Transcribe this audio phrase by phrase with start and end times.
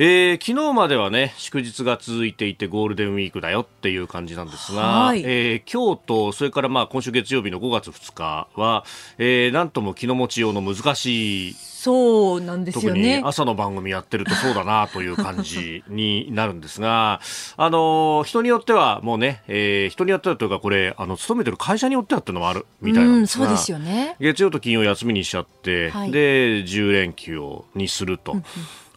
[0.00, 8.84] えー、昨日まではね祝日が続いていてゴールデンウィークだよっていう感じなんですが、はい、えー、今日とそれからまあ今週月曜日の5月2日は、
[9.18, 13.22] えー、なんとも気の持ちようの難しいそうなんですよね。
[13.24, 17.20] 朝の番組やってるとそうだなという感じになるんですが、
[17.56, 24.16] あの、人によってはもうね、えー、人によってはというかこれ、あの、勤めてる会社によってはっていうのもあるみたいなんですが、そうですよね。
[24.18, 28.36] 月曜と金曜休みにしちゃって、はい、で、10連休をにすると。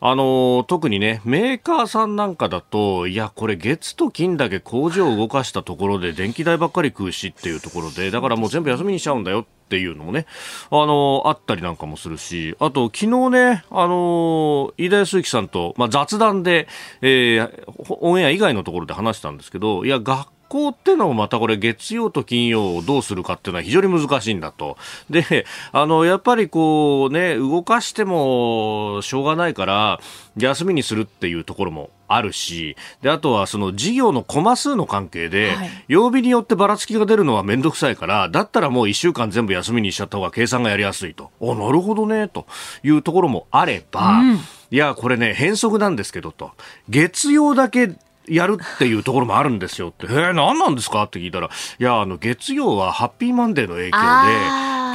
[0.03, 10.25] あの特にね、メーカーさんなんかだと、いや、これ月と金だけ工場を動かしたところで電気代ばっかり食うしっていうところで、だからもう全部休みにしちゃうんだよっていうのもね、
[10.71, 16.67] あのあったりなんかもするし、あと昨日ね、あの飯田康之さんと、まあ、雑談で、
[17.03, 24.77] えー、オンエア以外のところで話したんですけど、いや、学校ってのもまたこれ月曜と金曜をどうするかっていうのは非常に難しいんだと。
[25.09, 30.01] で、あの、やっぱりこうね、動かしてもしょうがないから、
[30.37, 41.31] 休みにするっていうところもあるし、で、あとはその事業のコマ数の関係で、はい、曜日によってばらつきが出るのはめんどくさいから、だったらもう1週間全部休みにしちゃった方が計算がやりやすいと。
[41.41, 42.45] あ、なるほどね、と
[42.83, 46.51] いうところもあれば、うん、いや、これね、変則なんですけどと。
[46.89, 47.95] 月曜だけ
[48.33, 51.03] やるっていうところもあるんですよって、えー、何なんですか？
[51.03, 54.01] って聞いたら、いや、あの、月曜はハッピーマンデーの影響で、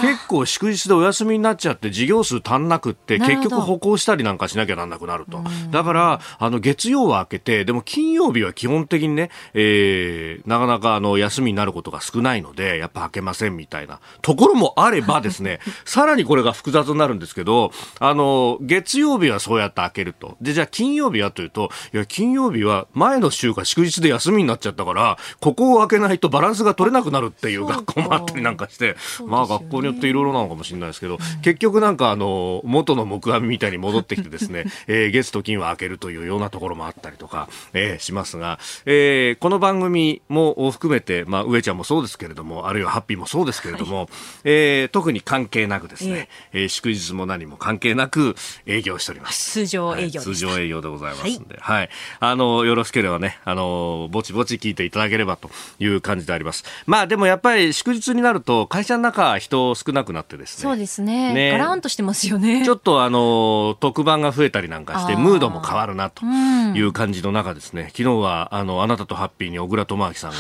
[0.01, 5.43] 結構祝日でお休みになっちゃって事業数足んなくって結局歩行したりなんかしなきゃなんなくなると。
[5.71, 20.37] だから、あの、月曜は明けて、でも金曜日は基本的にね、えー、なかなかあの、休みになることが少ないので、やっぱ明けませんみたいなところもあればですね、 さらにこれが複雑になるんですけど、あの、月曜日はそうやって明けると。
[20.41, 28.97] で、じゃあ金曜日はというと、いや、金曜日は前の週が祝日で休みになっちゃったから、ここを開けないとバランスが取れなくなるっていう学校もあったりなんかして、
[29.27, 44.09] まあ学校によっていろいろなのかもしれないですけど、結局なんかあの、元の木阿弥みたいに戻ってきてですね、えー、月と金は開けるというようなところもあったりとか、えー、しますが、 えー、この番組も含めて、まあ、上ちゃんもそうですけれども、あるいはハッピーもそうですけれども、はい、
[44.45, 48.37] えー、特に関係なくですね、えー、祝日も何も関係なく
[48.67, 49.53] 営業しております。
[49.53, 51.91] 通常営業、はい、通常営業でございますんで、はい、はい。
[52.21, 56.65] あの、よろしければね、あの、ぼちぼち聞いていただければという感じであります。
[56.87, 60.63] まあ、でもやっぱり祝日になると、会社の中人少なくなってですね。
[60.63, 61.33] そうですね。
[61.33, 62.65] ねガランとしてますよね。
[62.65, 70.37] ちょっとあの、特番が増えたりなんかして、ムードも変わるなという感じの中ですね、昨日はあの、あなたとハッピーに小倉智明さんが、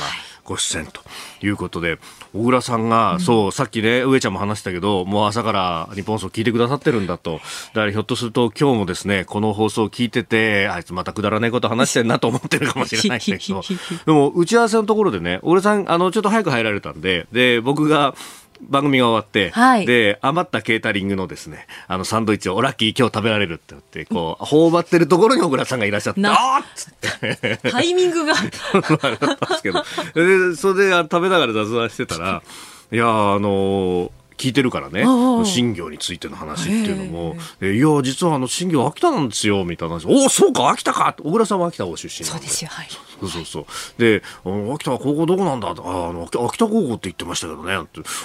[0.46, 1.02] ご出演と
[1.44, 1.98] いうことで、
[2.32, 7.40] 小倉さんが、うん、そう、さっきね、上ちゃんも話したけど、もう朝から日本放送聞いてくださってるんだと。
[7.74, 13.62] だからひょっとすると今日もですね、この放送を聞いてて、あいつまたくだらないこと話してんなと思ってるかもしれないんだけど、
[14.06, 18.14] でも打ち合わせのところでね、小倉さん、あの、ちょっと早く入られたんで、で、僕が、
[18.60, 27.58] 番組が終わって、はい、で、余ったケータリングのですね、あの、サンドイッチを、おラッキー今日食べられるって言って、こう、頬張ってるところに小倉さんがいらっしゃって、あっつって。
[27.70, 28.34] タイミングが。
[28.36, 29.84] あったんですけど。
[30.14, 32.42] で、それで食べながら雑談してたら、
[32.92, 35.04] いや、あのー聞いてるからね、
[35.44, 40.06] 新業についての話っていうのも、えいや、実はあの新業秋田なんですよ、みたいな話。
[40.06, 42.88] おお、そうか、秋田か小倉さんは秋田ご出身そうですよ、はい。
[43.20, 43.66] そうそうそう。
[43.98, 44.22] で、
[44.74, 45.68] 秋田は高校どこなんだ？
[45.68, 47.78] あの、秋田高校って言ってましたけどね。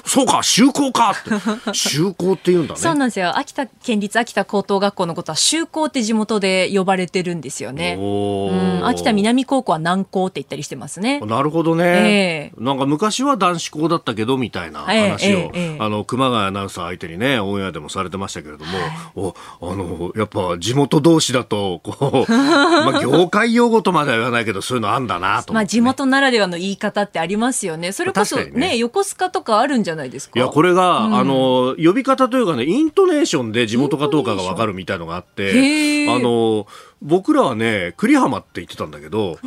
[0.06, 1.74] そうか、修高かって。
[1.74, 2.80] 修高って言うんだね。
[2.80, 3.38] そうなんですよ。
[3.38, 7.96] 秋田県立秋田高等学校のことは修高って地元で呼ばれてるんですよね。
[7.98, 11.22] うん、秋田南高校は南高って言ったりしてますね。
[11.22, 12.52] なるほどね。
[12.56, 19.36] えー、なんか昔は男子校だったけど、みたいな話を、えーえー、あの、熊谷アナウンサー相手にね、オンエアでもされてましたけれども、はい、お、
[19.72, 27.92] あの、やっぱ地元同士だと、こう、まあ、業界用語とまでは言わないけど、そういうのあんだなと、ね、まあ地元ならではの言い方ってありますよね。
[27.92, 30.40] それこそね、ね横須賀とかあるんじゃないですか？
[30.40, 36.68] いや、これが、うん、あの、呼び方というかね、イントネーションで地元かどうかがわかるみたいのがあって、あの、
[37.02, 39.40] 僕らはね、栗浜って言ってたんだけど、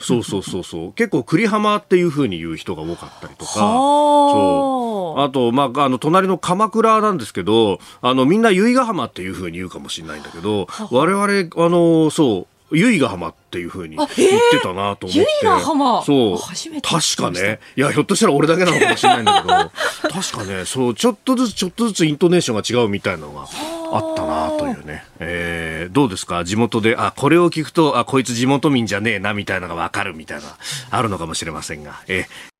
[0.00, 5.20] そうそうそうそう、結構栗浜っていうふうに言う人が多かったりとか、そう。
[5.20, 14.08] あと、まあ、あの、隣の鎌倉なんですけど、あの、みんな由比ヶ浜っていうふうに言うかもしれないんだけど、我々、あの、そう、由比ヶ浜っていうふうに言っ
[14.50, 15.18] てたなと思って。
[15.18, 16.38] 由比ヶ浜そう。
[16.82, 17.60] 確かね。
[17.76, 23.46] いや、ひょっとしたら俺だけなのかもしれないんだけど、 確かね、そう、ちょっとずつちょっとずつイントネーションが違うみたいなのが。
[23.94, 26.44] あったなというね、えー、どうですか？
[26.44, 30.44] 地元であこれを聞くとあこいつ地元民じゃねえなみたいなのが分かるみたいな
[30.90, 32.51] あるのかもしれませんが、えー、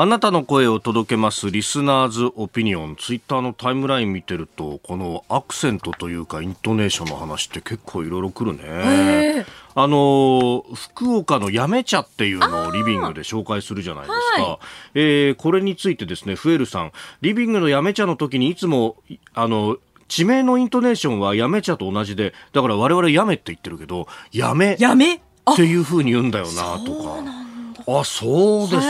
[0.00, 2.96] あなたの声を届けますリスナーズオピニオン。
[2.96, 9.44] ツイッターのタイムライン見てるとこのアクセントというかイントネーションの話って結構いろいろ来るね。
[9.74, 14.58] あの福岡のやめ茶っていうのをリビングで紹介するじゃないですか、はい、
[14.94, 16.92] えー、これについてですねフエルさん。
[17.20, 18.96] リビングのやめ茶の時にいつも
[19.34, 19.76] あの
[20.08, 25.20] 地名のイントネーションはやめ茶と同じでだから我々やめって言ってるけどやめやめっ
[25.56, 27.40] ていうふうに言うんだよなとか。
[27.86, 28.88] あそうですかとか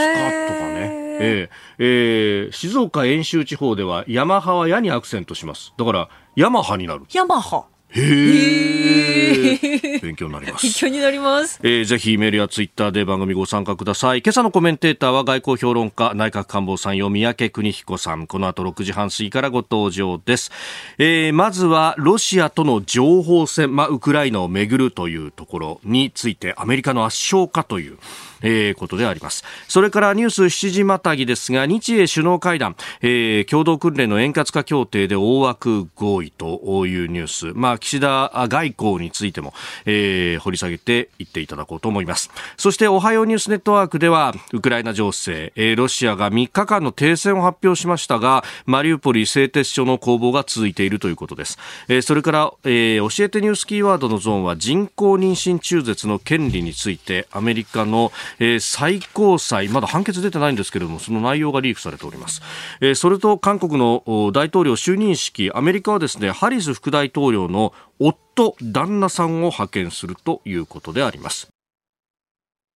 [0.69, 1.00] ね。
[1.21, 9.99] えー、えー、静岡遠州地方ではヤマハは矢にアクセントしますだからヤマハになるヤマハへえ。
[9.99, 10.63] 勉強になります。
[10.63, 11.59] 勉強になります。
[11.63, 14.23] えー、ぜひメールやツイッターで番組ご参加ください。
[14.23, 18.29] 今朝のコメンテーターは外交評論家、内閣官房参与三宅邦彦さん。
[18.29, 20.53] この後6時半過ぎからご登場です。
[20.99, 27.99] えー、まずはロシアとの情報戦、まあ、ウクライナをめぐるというところについてアメリカの圧勝かという。
[28.43, 29.45] えー、ことであります。
[29.69, 39.53] それからニュース7時またぎですが、日英首脳会談、えー、共同訓練の円滑化協定で大枠合意というニュース、まあ、岸田外交についても、
[39.87, 42.31] えー、掘り下げていっていただこうと思います。
[42.57, 51.59] そして、おはようニュースネットワークでは、ウクライナ情勢、えー、ロシアが3日間の停戦を発表しましたが、マリウポリ製鉄所の攻防が続いているということです。
[51.89, 62.43] えー、それから、えー、教えてニュースキーワードのゾーンは人工妊娠中絶の権利について、アメリカの、えー、最高裁、まだ判決出てないんですけれども、その内容がリークされております。
[62.81, 71.51] えー、それと韓国の大統領就任式、アメリカはですね、ハリス副大統領の夫、旦那さんを派遣するということであります。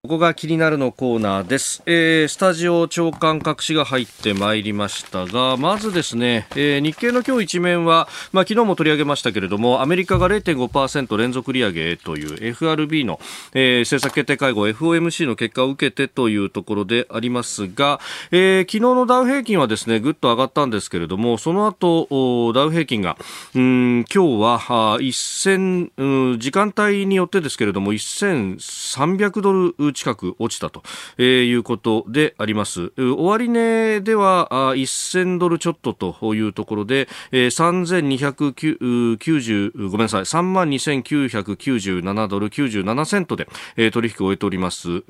[0.05, 13.17] ここが気になるのコーナーです、えー、スタジオ長官隠しが入ってまいりましたがまずですね、えー、日経の今日一面は、まあ、昨日も取り上げましたけれどもアメリカが0.5%連続利上げという FRB の、
[13.53, 18.01] えー、政策決定会合 FOMC の結果を受けてというところでありますが、
[18.31, 23.15] えー、昨日のダウ平均はですねぐっと上がったんですけれどもその後ダウ平均が
[23.55, 24.59] うん今日は
[24.99, 30.83] 1000時間帯によってですけれども1300ドル近く落ちたと、
[31.17, 32.91] え、いうことであります。
[32.97, 43.47] 終値では1000ドルちょっとというところで、えー、3290ごめんなさい32,997ドル97セントで、
[43.77, 45.01] え、取引を終えております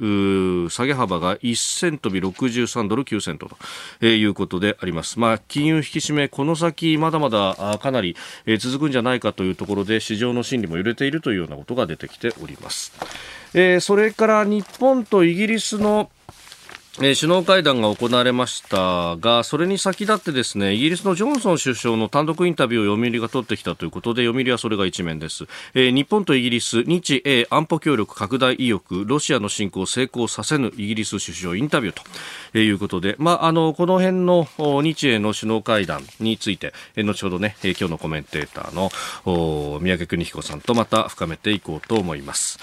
[0.69, 3.57] 下げ幅が1セント日63ドル9セントと、
[4.01, 5.19] え、いうことであります。
[5.19, 8.15] まあ、金融引き締めこの先まだまだかなり、
[8.59, 12.93] 続くんじゃないかというところで市場の心理も揺れているというようなことが出てきております。
[13.53, 16.09] えー、それから日本とイギリスの
[17.01, 25.45] え首脳会談が行われましたが、それに先立ってですね、イギリスのジョンソン首相の単独インタビューを読売が取ってきたということで、読売はそれが一面です。
[25.73, 31.99] えー、日本とイギリス、日英安保協力拡大意欲、ロシアの侵攻を成功させぬイギリス首相インタビュー
[32.51, 34.47] と、いうことで、まあ、あの、この辺の
[34.83, 42.59] 日英の首脳会談について、え、後ほどね、え、今日のコメンテーターの三宅邦彦さんとまた深めていこうと思います。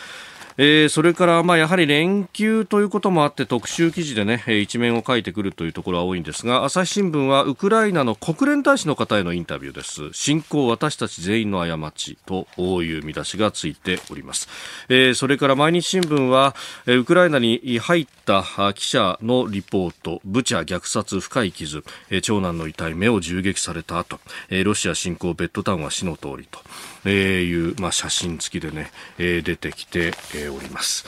[0.57, 10.13] えー、それからまあやはり連休ということもあって特集記事でね一面を書いてくるというところは多いんですが朝日新聞はウクライナの国連大使の方へのインタビューです。
[10.13, 12.47] 侵攻私たち全員の過ちと
[12.83, 14.49] いう見出しがついております、
[14.89, 16.55] えー、それから毎日新聞は
[16.87, 18.45] ウクライナに入った
[18.75, 21.83] 記者のリポートブチャ虐殺深い傷
[22.23, 24.19] 長男の遺体目を銃撃された後
[24.65, 26.61] ロシア侵攻ベッドタウンは死の通りと
[27.05, 31.05] えいう、まあ、写真付きでね、え、出てきて、えー、おります。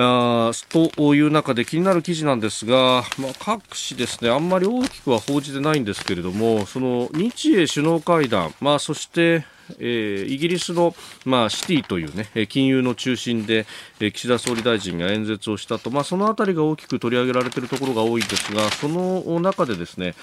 [0.00, 9.44] あという中で気になる記事なんですが、まあ、各紙ですね、あんまり大きくは報じてないんですけれども、その日英首脳会談、まあ、そして、
[9.80, 13.66] えー、イギリスの、まあ、シティというね、金融の中心で、
[13.98, 20.14] えー、岸田総理大臣が演説をしたと、まあ、そのあたりが大きく取り上げられているところが多いんですが、その中でですね、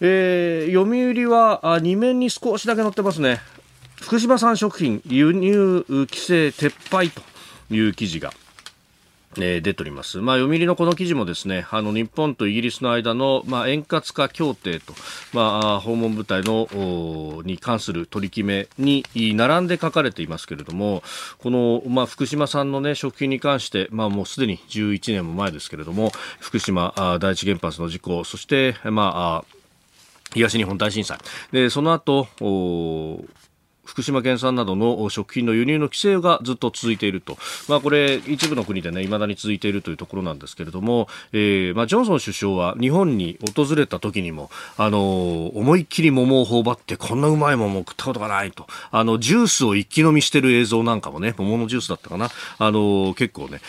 [0.00, 3.40] えー、読売はあ2面に少しだけ載ってますね。
[4.00, 7.20] 福島産食品輸入規制撤廃と
[7.70, 8.32] いう記事が
[9.36, 10.18] えー、出ております。
[10.18, 14.94] まあ、読売のこの記事もですね、あの、日本とイギリスの間の、まあ、円滑化協定と、
[15.32, 15.42] ま
[15.76, 21.02] あ、訪問部隊の、に関する取り決めに並んで書かれていますけれども、
[21.38, 26.10] この、まあ、福島産のね、食品に関して、まあ、もうすでに11年も前ですけれども、
[26.40, 29.58] 福島第一原発の事故、そして、まあ、
[30.32, 31.18] 東日本大震災。
[31.52, 32.28] で、その後、
[33.98, 37.36] 福島県産などの食品の輸入の規制がずっと続いていると、
[37.68, 48.68] まあ、これ一部の国でね未だに続いているというところなんですけれども、えーまあ、ジョンソン首相は日本に訪れた時にもあの思いっきり桃を頬張ってこんなうまい桃を食ったことがないと。
[48.92, 52.30] あのジュースを一気飲みしてる映像なんかもね桃のジュースだったかな。
[52.58, 53.60] あの結構ね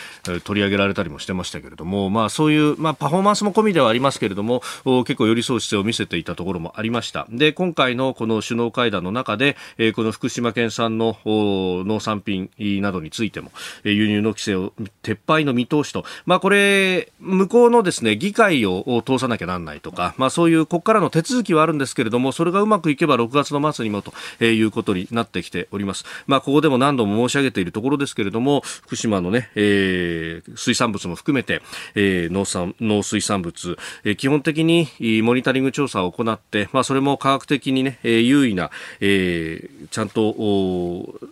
[0.44, 7.26] 取り上げられたりもしてましたけれども、まあ、そういう、まあ、パフォーマンスも込みではありますけれども結構寄り添う姿勢を見せていたところもありました。
[7.30, 12.50] で今回のこの首脳会談の中で、えー、この福島県産の農産品
[12.82, 13.52] などについても
[13.84, 24.12] 輸入の規制を撤廃の見通しと、まあ、これ向こうのですね議会を通さなきゃなんないとか、まあ、そういうここからの手続きはあるんですけれどもそれがうまくいけば6月の末にもと
[24.44, 26.04] いうことになってきております。
[26.26, 31.62] まあ、ここでも何度も申し上げているところですけれども福島のね、えー、水産物も含めて、
[31.94, 34.88] えー、農産農水産物、えー、基本的に
[35.22, 40.34] モニタリング調査を行って、まあ、それも科学的にね、えー、優位な、えー、ゃんと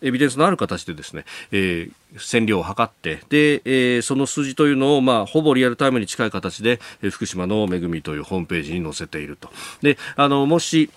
[0.03, 9.51] エビデンスのある形でですね、えー線量を測ってで、えー、その数字というのを、まあ、ほぼリアルタイムに近い形で、えー、福島の恵みというホームページに載せていると。
[9.83, 10.91] であのもし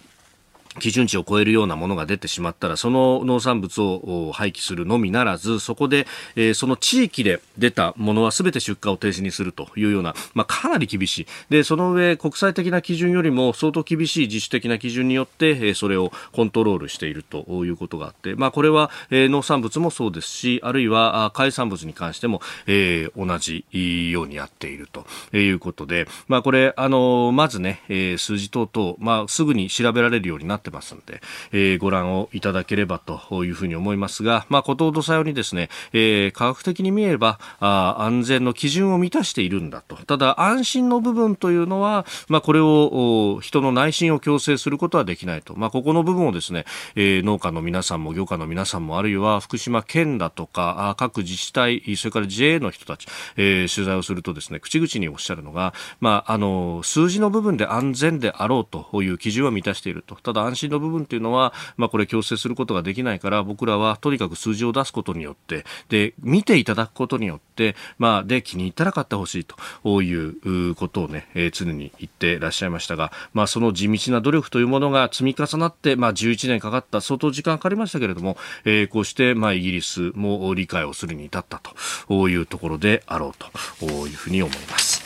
[0.80, 11.28] 基準値を超えるようなものが出てしまったらその農産物を廃棄するのみならずそこで、えー、その地域で出たものは全て出荷を停止にするというような、まあ、かなり厳しい。
[11.50, 23.66] でその上国際的な基準よりも相当厳しい自主的な基準によって、えー、それをコントロールしているということがあって、まあ、これは、えー、農産物もそうですしあるいは海産物に関しても、えー、同じ
[24.12, 25.06] ようにやっていると
[25.38, 39.98] いうことで、まあ、これあのまずね、えー、数字等々、まあ、すぐに調べられるようになってますので、えー、ご覧をいただければというふうに思いますが、まあ、ことほどさようにですね、えー、科学的に見えればあ安全の基準を満たしているんだと。
[40.06, 45.56] ただ、安心の部分というのは、まあ、これを人の内心を強制することはできないと。
[45.58, 46.66] まあ、ここの部分をですね、
[46.96, 60.16] えー、農家の皆さんも業家の皆さんも、あるいは福島県だとか、各自治体、それから JA の人たち、えー、取材をするとですね、口々におっしゃるのが、まあ、あの、数字の部分で安全であろうという基準は満たしていると。
[60.16, 81.62] ただ、安心の部分というのは、まあ、これ強制することができないから僕らはとにかく数字を出すことによってで見ていただくことによって、まあ、で気に入ったら買ってほしいということをね、えー、常に言ってらっしゃいましたが、まあ、その地道な努力というものが積み重なって、まあ、11年かかった相当時間かかりましたけれども、えー、こうして、まあ、イギリスも理解をするに至った
[82.08, 83.32] というところであろう
[83.80, 85.01] というふうに思います。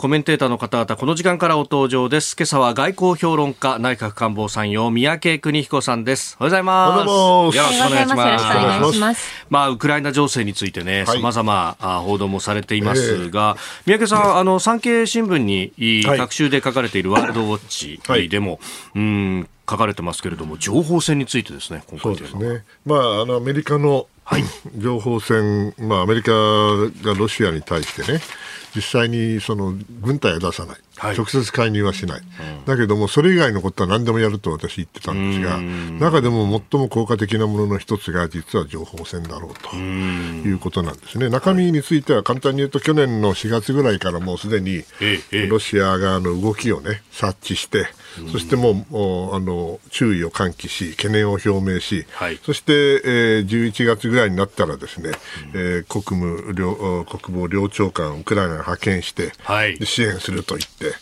[0.00, 2.34] コメンテーターの方々、この時間からお登場です。
[2.34, 6.38] 今朝は外交評論家、内閣官房参与、三宅邦彦さんです。
[6.40, 7.06] おはようございます。
[7.06, 8.26] よろしくお願いします。
[8.26, 9.46] よろしくお願いします。
[9.50, 18.60] まあ、ウクライナ情勢についてね、はい、様々報道もされていますが、えー、三宅さん、あの、産経新聞に、学習で書かれているワールドウォッチでも、はい、
[18.94, 22.64] うん書かれてますけれども、情報戦についてですね、今回そうですね。
[22.86, 24.44] まあ、あの、アメリカの、はい、
[24.76, 28.20] 情報戦、まあ、アメリカがロシアに対してね、
[28.76, 35.58] 実際にその軍隊を出さない、はい、直接介入はしない、うん、だけどもそれ以外のことは何でもやると私言ってたんですが、
[35.98, 41.28] 中でも最も効果的なものの一つが実は情報戦だろうということなんですね。
[41.28, 44.84] 中身については簡単に言うと去年の4月ぐらいからもうすでに
[45.48, 47.88] ロシア側の動きをね察知して、
[48.30, 48.72] そしても
[49.32, 55.10] うあの注意を喚起し懸念を表明し、はい、そして、えー、11月ぐらいになったらですね、
[55.54, 60.94] うん、えー、国務両国防両長官ウクライナ派遣して、はい、支援すると言って、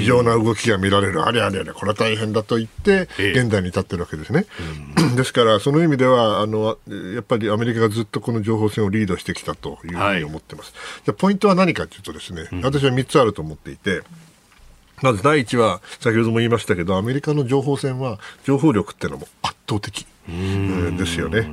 [0.00, 4.46] 異常な動きが見られる、あれあれあれ、これは大変だと言って、現在に至ってるわけですね。
[5.16, 6.78] ですから、その意味ではあの、
[7.14, 10.72] やっぱりアメリカがずっとこの情報戦をリードしてきたというふうに思ってます。
[10.74, 14.02] はい、じゃポイントは何かというとですね、私は3つあると思っていて、
[15.02, 21.48] まず第一は、先ほども言いましたけど、アメリカの情報戦は、情報力っていうのも圧倒的ですよね。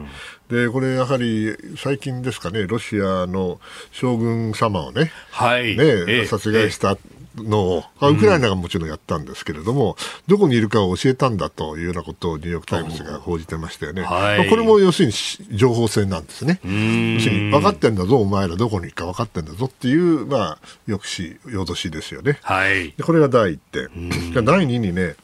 [0.50, 3.60] でこれやはり最近ですかね、ロシアの
[3.92, 6.98] 将軍様をね、はい、ね殺害した
[7.36, 9.96] のを、ウクライナがもちろんやったんですけれども、うん、
[10.28, 14.04] どこにいるかを教えたんだというようなことをニューヨーク・タイムズが報じてましたよね。
[14.04, 16.60] はい、これも要するに情報戦なんですね。
[16.64, 22.38] 要するに分かってんだぞ、お前らどこに行くか分かってんだぞっていう、まあ、抑止、脅しですよね。
[22.44, 24.46] はい、これが第一点。
[24.46, 25.16] 第二にね、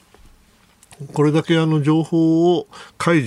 [1.14, 3.24] これだけあの情報を解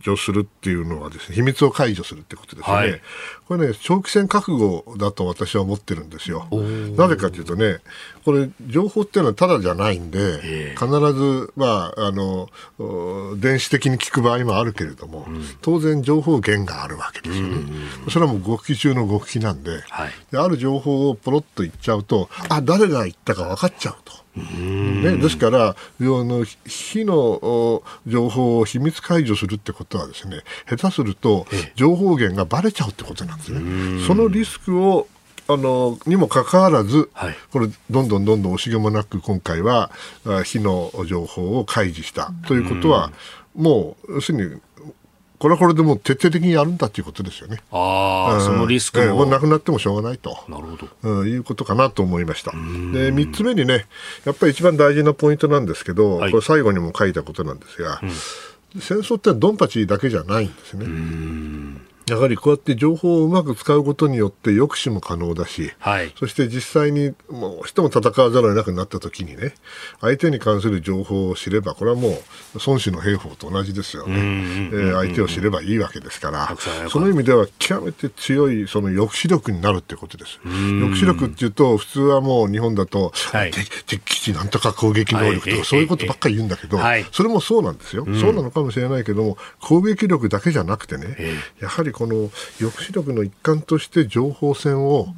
[0.00, 2.74] 除するっていうのはですね、秘密を解除するってことですね。
[2.74, 3.00] はい、
[3.46, 6.48] これね、長期戦覚悟だと私は思ってるんですよ。
[6.96, 7.78] なぜかというとね、
[8.24, 12.48] これ情報っていうのはただじゃないんで、必ず、まあ、あの、
[13.36, 17.72] 電子的に聞く場合もあるけれども、うん、当然情報源があるわけですよね。
[18.10, 24.27] それはもう極秘中の極秘なんではい、で、ある情報をポロッと言っちゃうと、あ、誰が言ったか分かっちゃうと。
[24.38, 34.06] ね、ですから、の火の情報を秘密解除するってことはですね下手すると情報源がばれちゃうってことなんですね。
[34.06, 35.08] そのリスクを
[35.50, 39.90] あのにもかかわらず、はい、これ、どんどんどんどん惜しげもなく今回は
[40.44, 43.12] 火の情報を開示したということは、
[43.54, 44.60] もう要するに
[45.38, 47.58] これはこれでも徹底的にやるんだということですよね。
[47.70, 50.36] ああ、うん、そのリスクも、えー、もうなくなってもしょうがないと。
[50.48, 50.88] なるほど。
[51.02, 52.50] うん、いうことかなと思いました。
[52.52, 53.86] で、3つ目にね、
[54.24, 58.10] やっぱり一番大事なポイントなんですけど、はい、これ最後にも書いたことなんですが、うん、
[58.80, 60.86] 戦争ってドンパチだけじゃないんですね。
[62.08, 69.54] やはりこうやって情報をうまく使うことによって抑止も可能だし、はい、そして実際にもう人も戦わざるを得なくなった時にね
[70.00, 72.12] 相手に関する情報を知ればこれはもう
[72.66, 76.56] 孫子の兵法と同じですよね、え相手を知ればいいわけですから
[76.88, 80.38] その意味では極めて強いその抑止力になるってことです。
[80.44, 91.16] 抑止力っていうと普通はもう日本だと、はい、敵基地なんとか攻撃能力とか、そういうことばっかり言うんだけど、はい、それもそうなんですよ、そうなのかもしれないけども攻撃力だけじゃなくてね
[91.60, 95.08] やはりこの抑止力の一環として情報戦を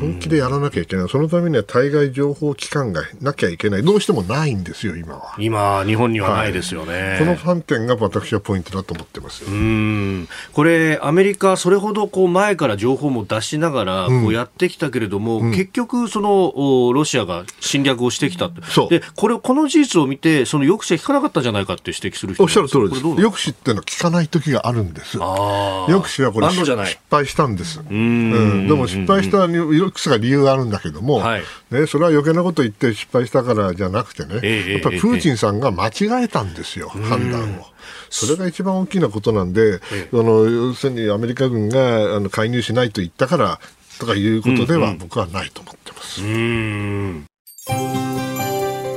[0.00, 5.36] 本気でやらなきゃいけない、そのためには対外情報機関がなきゃいけない、どうしてもないんですよ、今は。
[5.38, 6.92] 今、日本にはないですよね。
[6.92, 10.28] はい、この観点が私はポイントだと思ってますうん。
[10.52, 25.18] これ、アメリカ、それほどこう前から情報も出しながらこうやってきたけれども、うん、結局、そのロシアが侵略をしてきたでこれこの事実を見て、その抑止は効かなかったじゃないかって指摘する人おっしゃる通りです、抑止っていうのは効かない時があるんです。
[25.18, 26.86] 抑止はこれじゃない。
[26.86, 27.80] 失敗したんです。
[27.80, 29.48] うん、でも失敗したい
[29.92, 37.66] くつか理由があるんだけども、はい、ね、それは余計なこと言って失敗したからじゃなくてね、えー、やっぱりプーチンさんが間違えたんですよ、えー、判断を。
[38.10, 43.60] それが一番大きなことなんで、えー、の要するにアメリカ軍があの介入しないと言ったから
[43.98, 46.22] とかいうことでは僕はないと思ってます。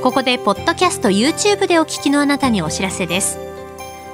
[0.02, 3.47] ここでポッドキャスト YouTube でお聞きのあなたにお知らせです。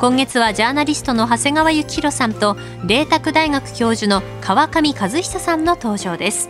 [0.00, 6.48] 今月はジャーナリストの長谷川幸洋さんと麗澤大学教授の川上和久さんの登場です。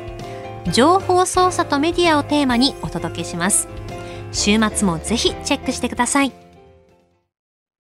[0.73, 3.67] 情報操作とメディアをテーマにお届けします。
[4.31, 6.50] 週末もぜひチェックしてください。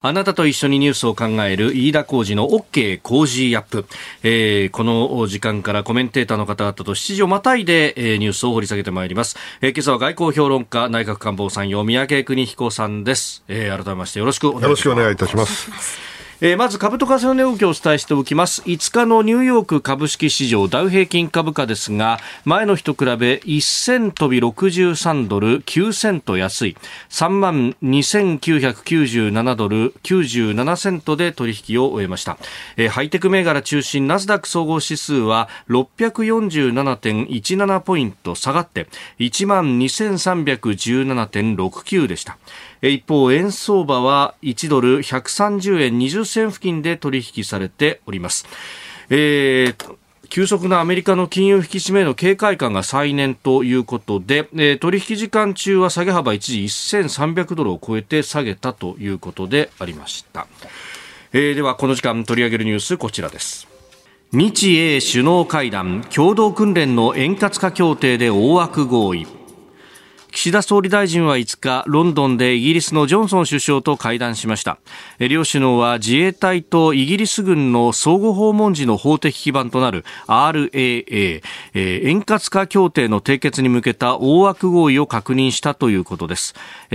[0.02, 3.84] あなたと一緒にニュースを考える飯田浩二の OK 工事アップ、
[4.22, 14.64] えー、この時間からコメンテーターの方々と7時をまたいで、えー、ニュースを掘り下げてまいります、えー、今朝は外交評論家内閣官房参与三宅邦彦さんです、えー、改めましてよろしくお願いします。
[14.64, 16.19] よろしくお願いいたします。
[16.42, 18.62] えー、まず株と為替の値動きをお伝えしておきます。
[18.62, 26.79] 5日のニューヨーク株式市場ダウ平均株価ですが前の日と比べ1000飛び63ドル9セント安い。
[27.11, 32.38] 3万2997ドル97セントで取引を終えました、
[32.79, 38.87] えー、ハイテク銘柄中心ナスダック総合指数は647.17ポイント下がって
[39.18, 42.38] 1万2317.69でした。
[42.82, 48.46] 一方、円相場は1ドル130円20銭付近で取引されております。
[49.10, 49.96] えー
[50.30, 60.46] 急速なアメリカの金融引き締めの警戒感が再燃ということで、えー、取引時間中は下げ幅一時1300ドルを超えて下げたということでありました。
[61.32, 63.66] えー、ではこの時間取り上げるニュースこちらです。
[64.32, 69.26] 日英首脳会談共同訓練の円滑化協定で大枠合意
[70.32, 74.78] 岸田総理大臣は5日ロンドンでイギリスのジョンソン首相と会談しました。
[75.18, 81.42] 両首脳は自衛隊とイギリス軍の相互訪問時の法的基盤となる RAA
[81.74, 86.54] 円滑化協定の締結に向けた大枠合意を確認したということです。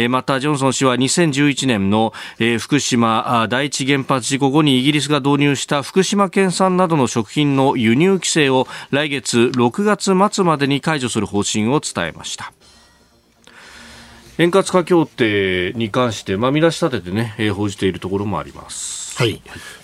[0.10, 2.14] またジョンソン氏は2011年の
[2.60, 12.55] 福島第一原発事故後にイギリスが導入した福島県産などの食品の輸入規制を来月6月末までに解除する方針を伝えました。
[14.38, 19.05] 円滑化協定に関して、まあ、見出し立ててね、えー、報じているところもあります。
[19.16, 19.42] はい。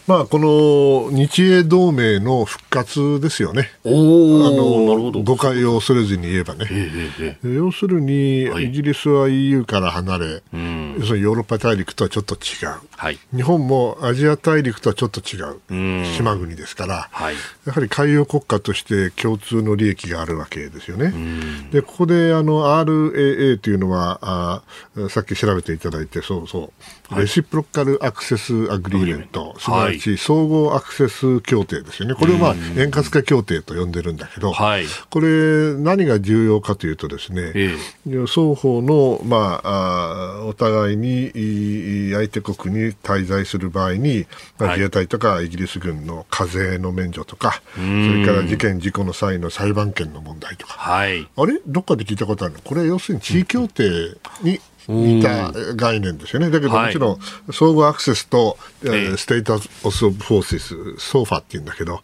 [0.07, 3.69] まあ、この日英同盟の復活ですよね。
[3.85, 6.65] おあの誤解を恐れずに言えばね。
[6.69, 21.05] えー、要するに、はい、イギリスは EU から離れ、うん、要するにヨーロッパ大陸とはちょっと違う、はい、日本もアジア大陸とはちょっと違う、うん、島国ですから、はい、やはり海洋国家として共通の利益があるわけですよね。
[21.05, 26.71] うん、でここであの RAA というのはあさっき調べていただいてそうそう
[27.17, 32.15] レシプロカルアクセスアグリーメンント、すなわち総合アクセス協定ですよね。
[32.15, 44.25] これをまあ、円滑化協定と呼んでるんだけど、はい、これ、何が重要かというとですね、えー、双方の、まあ、あお互いに相手国に滞在する場合に、
[44.57, 51.59] まあ、自衛隊とかイギリス軍の課税の免除とか、それから事件、事故の際の裁判権の問題とか、はい、あれ？
[51.67, 52.61] どっかで聞いたことあるの？
[52.61, 56.49] これ、要するに地位協定に似た概念ですよね。
[56.49, 57.19] だけどもちろん、
[57.51, 62.01] 相互アクセスと、え Status of Forces、SOFA っていうんだけど、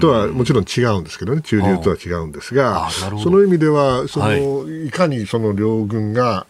[0.00, 6.46] とはもちろん違うんですけどね、中流とは違うんですが、その意味では、その、い、かにその両軍が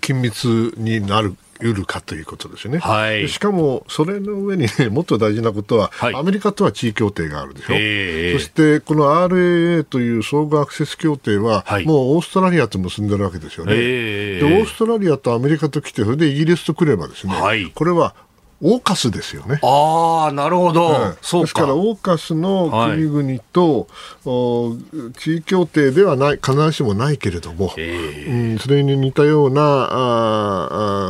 [0.00, 17.34] 緊密になるうるかということですよね、はい、しかもそれの上に、ね、 もっと大事なことは、はい、アメリカとは地位協定があるでしょ、えー、そしてこの RAA という相互アクセス協定は、はい、もうオーストラリアと結んでるわけですよね、えー、でオーストラリアとアメリカと来て、それでイギリスと来ればですね、
[17.74, 18.14] これは
[18.60, 19.60] オーカスですよね。
[19.62, 23.86] ああ、なるほど、うん、そうですからオーカスの国々と、
[24.24, 24.76] は
[25.10, 29.88] い、地位協定ではない必ずしもないけれども、えー、うん、それに似たようなあ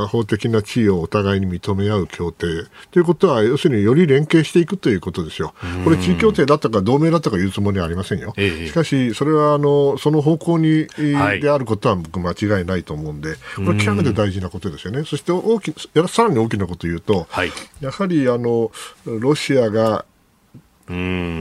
[0.03, 2.47] あ法的な地位をお互いに認め合う協定
[2.91, 5.55] ということは要するにより連携していくということですよ。
[5.85, 8.35] これ地位協定だったか同盟だったか言うつもりはありませんよ。
[8.37, 15.05] えー、しかしそれはあのその方向に、はい、であることは僕間違いないと思うんでこれ極めて大事なことですよね。
[15.05, 15.75] そして大き
[16.09, 18.71] さらに大きなことを言うと、はい、やはりあの
[19.05, 20.05] ロシアが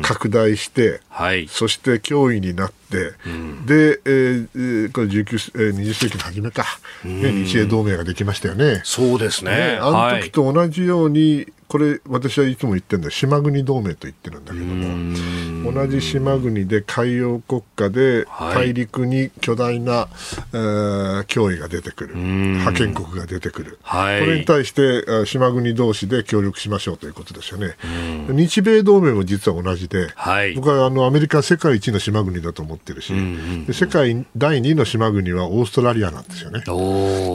[0.02, 6.66] 拡大して、はい、そして脅威になって、うん、で、えー、これ19、えー、20世紀の初めか、
[7.04, 8.82] ね、日英同盟ができましたよね。
[8.84, 9.52] そうですね。
[9.52, 15.48] ねあの時と同じように、これ私はいつも言ってるんだ島国同盟と言ってるんだけども。
[15.72, 20.08] 同じ島国で海洋国家で大陸に巨大な、はい、
[20.54, 22.16] えー、脅威が出てくる。
[22.64, 27.76] 覇権国が出てくる、はい、これに対して島国同士で協力しましょうということですよね。
[28.30, 33.14] 日米同盟も実は同じで、はい、僕はあのアメリカ世界一の島国だと思ってるし
[33.66, 36.64] で世界第2の島国はオーストラリアなんですよね。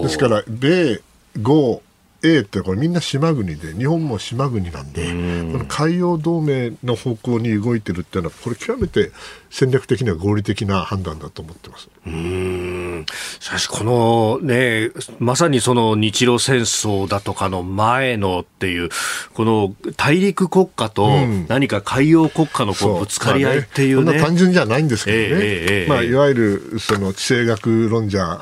[0.03, 1.01] ですから米
[1.41, 1.83] 豪
[2.25, 5.09] A ってこれみんな島国で日本も島国なんで
[5.53, 9.11] この海洋同盟の方向に動いてるっていうのはこれ極めて
[9.53, 11.91] 戦略的には合理的な判断だと思ってます。
[12.07, 13.05] うん。
[13.39, 18.89] しかし、このね、まさにその日露戦争だとかの前のっていう、
[19.35, 21.11] この大陸国家と
[21.49, 24.05] 何か海洋国家のこうぶつかり合いっていうね。
[24.05, 24.21] まあ、ね。
[24.23, 25.41] 単純じゃないんですけどね。
[25.43, 28.41] えー、まあ、いわゆるその地政学論者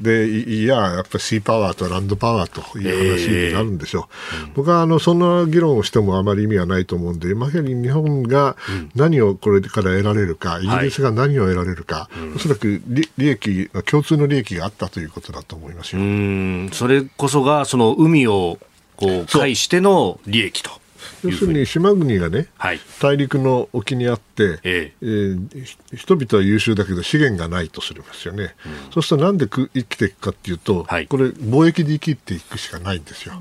[0.00, 4.04] で、い、や、やっぱりシーパワーとランドパワーという話になるんでしょう。
[4.04, 8.56] えー、僕はあのそんな議論をしてもあまり意味はないと思うんで、まさに日本が
[8.94, 16.02] 何をこれから得られるるか、イギリスが何を得られるか、はい、おそらく利益、共通の利益があったということだと思いますよ。
[16.72, 18.58] それこそが、その海を
[18.96, 20.70] こう介しての利益と。
[21.24, 24.92] 要するに島国がね、はい、大陸の沖にあって、ええ。
[25.02, 33.34] えー、人々は優秀だけど資源がないとするんですよね、うん、そうするとなんで生きていくかっていうと、はい、これ貿易で生きていくしかないんですよ、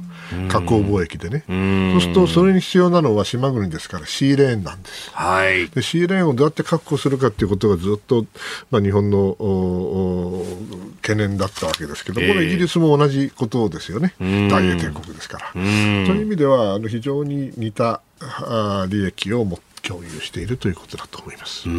[0.49, 1.43] 加工貿易でね。
[1.47, 8.25] そうするとそれに必要なのは島国ですからシーレーンなんです、はい、でシーレーンをどうやって確保するかっていうことがずっと、
[8.71, 9.35] まあ、日本の
[11.01, 15.51] 懸念だったわけですけど、これイギリスも同じことですよね、大英帝国ですから。
[15.53, 18.01] という意味ではあの非常に似た
[18.89, 21.69] 利益を持って共有しているということだと思います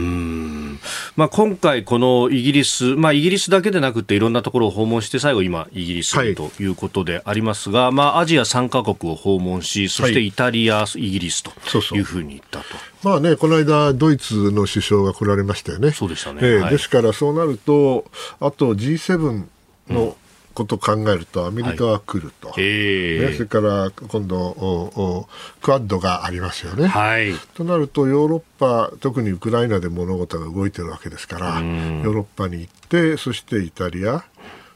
[1.17, 11.53] まあ、今回、このイギリス、まあ、イギリスだけでなくていろんなところを訪問して最後、今、イギリスということでありますが、はい、まあ、アジア3か国を訪問しそしてイタリア、はい、イギリスと
[11.95, 12.65] いうふうに言ったと。
[13.03, 15.91] まあね、この間、ドイツの首相が来られましたよね。
[15.91, 16.39] そうでしたね。
[16.43, 18.07] えーはい、ですから、そうなると、
[18.41, 19.45] あと G7
[19.91, 20.13] の、うん
[20.59, 22.65] ことを考えるとアメリカは来ると、はい。
[22.65, 25.29] ね、それから今度おお
[25.63, 34.25] クアッドがありますよね、はい、となるとヨーロッパ特にウクライナで物事が動いてるわけですからヨーロッパに行ってそしてイタリア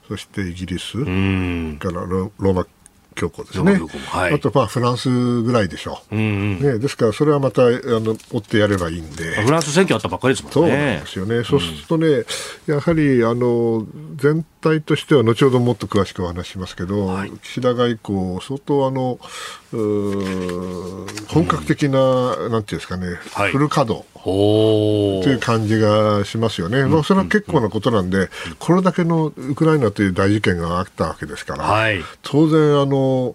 [0.09, 0.99] そしてイギリス
[1.79, 2.67] からローマ
[3.13, 5.09] 教皇ですね、はい、あとまあフランス
[5.43, 10.71] ぐらいでしょう、うんうん、ね、ですからそれはまたあの追ってやればいいんで、フランス選挙あったばっかりですもんね。
[10.71, 12.25] そうなんですよね、うん、そうするとね、
[12.67, 19.19] やはりあの全体としては、後ほどもっと詳しくお話しますけど、はい、岸田外交、相当あの
[21.29, 22.01] 本格的な、
[22.37, 24.07] うん、なんていうんですかね、はい、フル稼働。
[24.25, 28.29] という感じがしますよね、まあ、それは結構なことなんで、
[28.61, 33.35] これだけのウクライナという大事件があったわけですから、はい、当然あの、の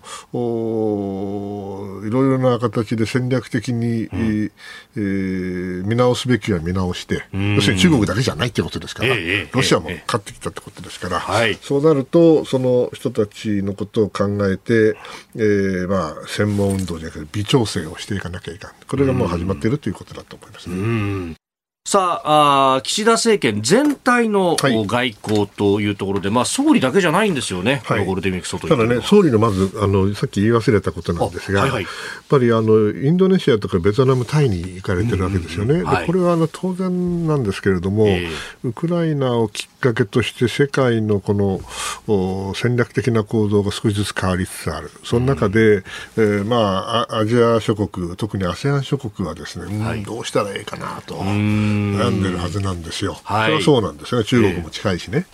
[2.06, 4.51] いろいろな形で戦略的に、うん、
[4.95, 14.97] えー、見直すべきは見直して、要するに中国だけじゃないということですから、えー、ロシアも勝ってきたってことですから、えー、そうなると、その人たちのことを考えて、
[15.36, 18.71] えーまあ、専門運動じゃなくて微調整をしていかなきゃいかん。
[18.88, 21.47] これがもう始まっているということだと思いますね。
[21.88, 31.91] さああ、岸田政権全体の外交というところで、はい、まあ、総理だけじゃないんですよね、はい、ゴールデンウィーク外ただね、総理のまずあの、さっき言い忘れたことなんですが、はいはい、やっ
[32.28, 35.89] ぱりあのインドネシアとかベトナム、タイに行かれてるわけですよね、うん。
[35.89, 45.84] うこれはあの当然なんですけれども、えー、ウクライナをきっかけとして、世界のこの戦略的な構造が少しずつ変わりつつある、その中で、うん、
[46.18, 51.16] えー、まあ、アジア諸国、特に ASEAN 諸国はですね、はい、どうしたらいいかなと。
[51.16, 53.20] 悩んでるはずなんですよ。
[53.24, 54.24] はい、それはそうなんですね。
[54.24, 55.26] 中国も近いしね。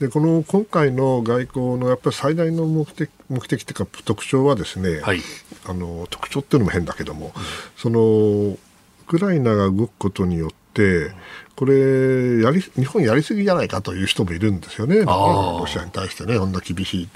[0.00, 5.20] で、この今回の外交のやっぱり最大の目的、目的というか特徴はですね、はい、
[5.66, 7.42] あの、特徴っていうのも変だけども、うん、
[7.76, 8.58] その、ウ
[9.06, 11.12] クライナが動くことによって、
[11.56, 17.08] これやり、日本やりすぎじゃないかという人もいるんですよね、ロシアに対してね、こんな厳しい。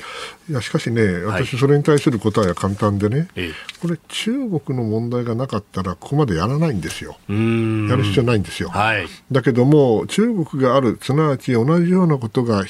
[0.51, 3.51] いやしかしね、私、それに対する答えは簡単でね、はい、
[3.83, 7.17] これ、中国の問題がなかったら、ここまでやらないんですよ。
[7.29, 8.69] やる必要ないんですよ。
[8.69, 12.65] はい、だけども、中国がある、すなわち同じようなことが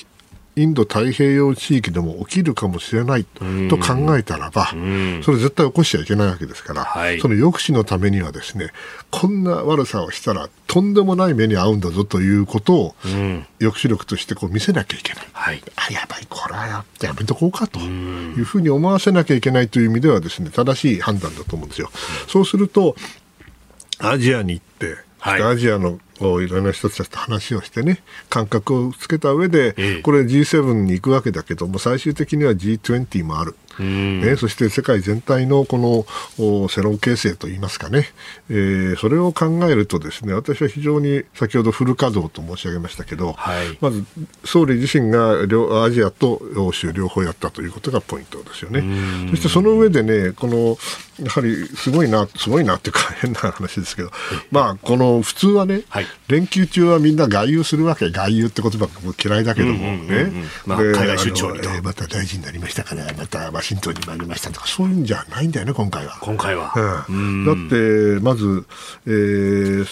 [0.59, 4.66] インド太平洋地域でも起きるかもしれないと考えたらば、
[5.23, 8.71] それ絶対起こしちゃいけないわけですから、はい、その抑止のためにはですね、
[9.11, 15.27] こんな悪さをしたらとんでもない目に遭うんだぞということを、抑止力としてこう見せなきゃいけない。
[15.33, 17.79] はい、あ、やばい、これはややめとこうかと。
[17.81, 21.90] いうふうに思わせなきゃいけないという意味ではですね、正しい判断だと思うんですよ。
[22.27, 22.97] そうすると、
[23.99, 33.57] アジアに行って、はい、アジアのいろんな人たちと話をしてね、感覚をつけた上で、これ G7 に行くわけだけども、最終的には G20 もある。
[33.83, 35.78] ね、そして世界全体のこ
[36.37, 38.09] の世論形成といいますかね、
[38.50, 44.04] えー、それを考えるとですね私は非常に先ほどフル稼働と申し上げましたけど、はい、まず
[44.44, 48.83] 総理自身が両アジアと欧州両方やったということがポイントですよね。
[49.31, 50.76] そしてその上でねこの
[51.24, 54.11] やはりすごいな、すごいなっていうか変な話ですけど、
[54.50, 60.31] まあ、この普通はね、はい、連休中はみんな外遊するわけ、外遊って言葉も嫌いだけどもね、
[60.66, 66.18] まあ、海外出張にと、また大臣になりましたから、またワシントンに参りましたとか、そういうんじゃないんだよね、今回は。
[66.21, 67.07] 今回は。
[67.09, 68.66] うん、だって、まず、
[69.07, 69.87] えー、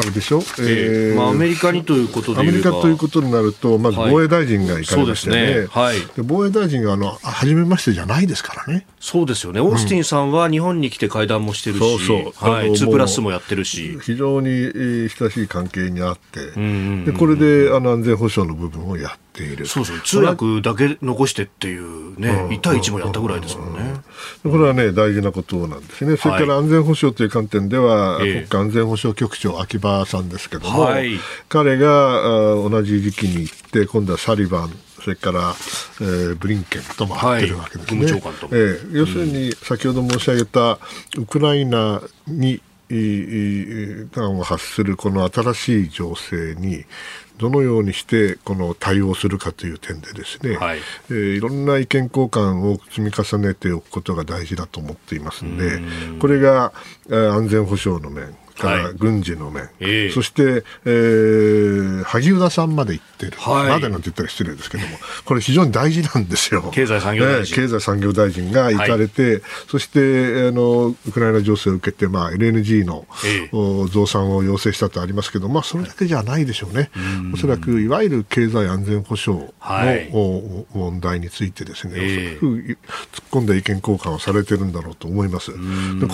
[0.00, 5.66] あれでしょ、えーまあ、アメリカにということでアメリカということになると、まず防衛大臣が行かれましてね、はい、ね。
[5.66, 8.86] はい、防衛大臣があの初めましてじゃないですからね。
[8.98, 11.98] そうですよね、オースティンさんは日本に来て会談もしてるし、そう
[12.32, 12.50] そう。
[12.50, 16.40] はい、2プラスもやってるし、非常に親しい関係にあって、
[17.04, 19.29] でこれであの安全保障の部分をやって。
[19.32, 19.66] ている。
[19.66, 23.80] そうそう通訳だけ残してっていうね、うん、1対1もやったぐらいですもんね、
[24.44, 32.22] うん、これはね大事なことなんですね、それから安全保障という観点では、はい、国家安全保障局長秋葉さんですけども、はい、彼が
[32.68, 35.54] 同じ時期に行って今度はサリバンそれから、
[36.00, 38.04] えー、ブリンケンとも会ってるわけですね。
[38.04, 40.78] はい、えー、要するに、先ほど申し上げた
[41.16, 42.60] ウクライナに
[44.12, 46.84] 端を発するこの新しい情勢に
[47.38, 55.80] どのようにしてこの対応するかという点でですね、はいえー、いろんな意見交換を積み重ねておくことが大事だと思っていますので
[56.18, 56.72] これが
[57.08, 66.70] 安全保障の面から軍事の面、はい、そして、えー、萩生田さんまで行ってる、はい、までなんて言ったら失礼ですけども、これ非常に大事なんですよ。
[66.72, 67.56] 経済産業大臣。
[67.56, 76.90] 経済産業大臣が行かれて、はい、そして、あの、ウクライナ情勢を受けて、まあ、LNG の、えー、増産を要請したとありますけど、まあ、それだけじゃないでしょうね。
[77.32, 82.76] おそらく、いわゆる経済安全保障の、はい、問題についてですね、えー、突っ
[83.30, 85.52] 込んだ意見交換をされてるんだろうと思います。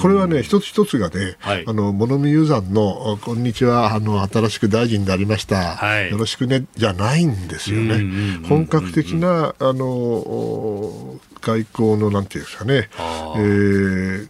[0.00, 5.76] これはね、一つ一つがね、はい、あの、物見ユーザーの、こんにちは、あの、新しく大臣になりました。
[5.76, 8.46] はい、よろしくね、じゃないんですよね。
[8.46, 12.90] 本格的な、あの、外交の、なんていうんですかね、
[13.36, 14.28] えー、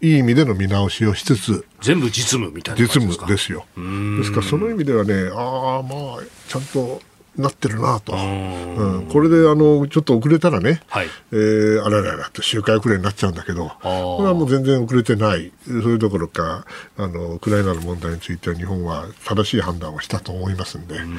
[0.00, 3.66] いい意味での見直しをしつつ、全部実務みたいな実務ですよ。
[3.76, 7.02] ですから、その意味ではね、ああ、まあ、ちゃんと
[7.38, 11.06] なってるなと、うん、これであのちょっと遅れたらね、はい。
[11.32, 21.18] えー、あらららって周回遅れになっちゃうんだけど、これはもう全然遅れてない、それどころかあの、ウクライナの問題については日本は正しい判断をしたと思いますんで、ん。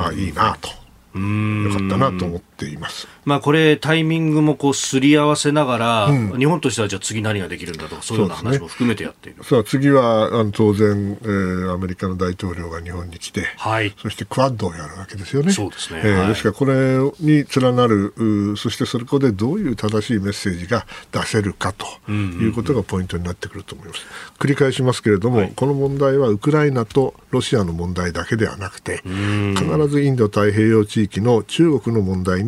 [0.00, 0.68] あいいなと。
[1.14, 2.47] よかったなと思って。
[2.64, 3.06] っています。
[3.24, 9.44] まあこれタイミングもこうすり合わせながら、うん、日本としてはじゃあ次何ができるんだとかそういうような話も含めてやっている。
[9.44, 15.52] さあ次はあの当然、えー、アメリカの大統領が日本に来て、はい、そしてクワッドをやるわけですよね。
[15.52, 16.00] そうですね。
[16.04, 24.00] えー、はい、ですからこれに連なるそしてそこでどういう正しいメッセージが出せるかということがポイントになってくると思います。
[24.40, 32.47] 繰り返しますけれども、はい、この問題はウクライナとロシアの問題だけではなくて、必ずインド太平洋地域の中国の問題に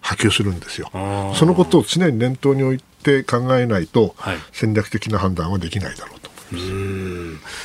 [0.00, 0.90] 波及するんですよ。
[1.34, 4.14] そのことを常に念頭に置いて考えないと、
[4.52, 6.30] 戦略的な判断はできないだろうと。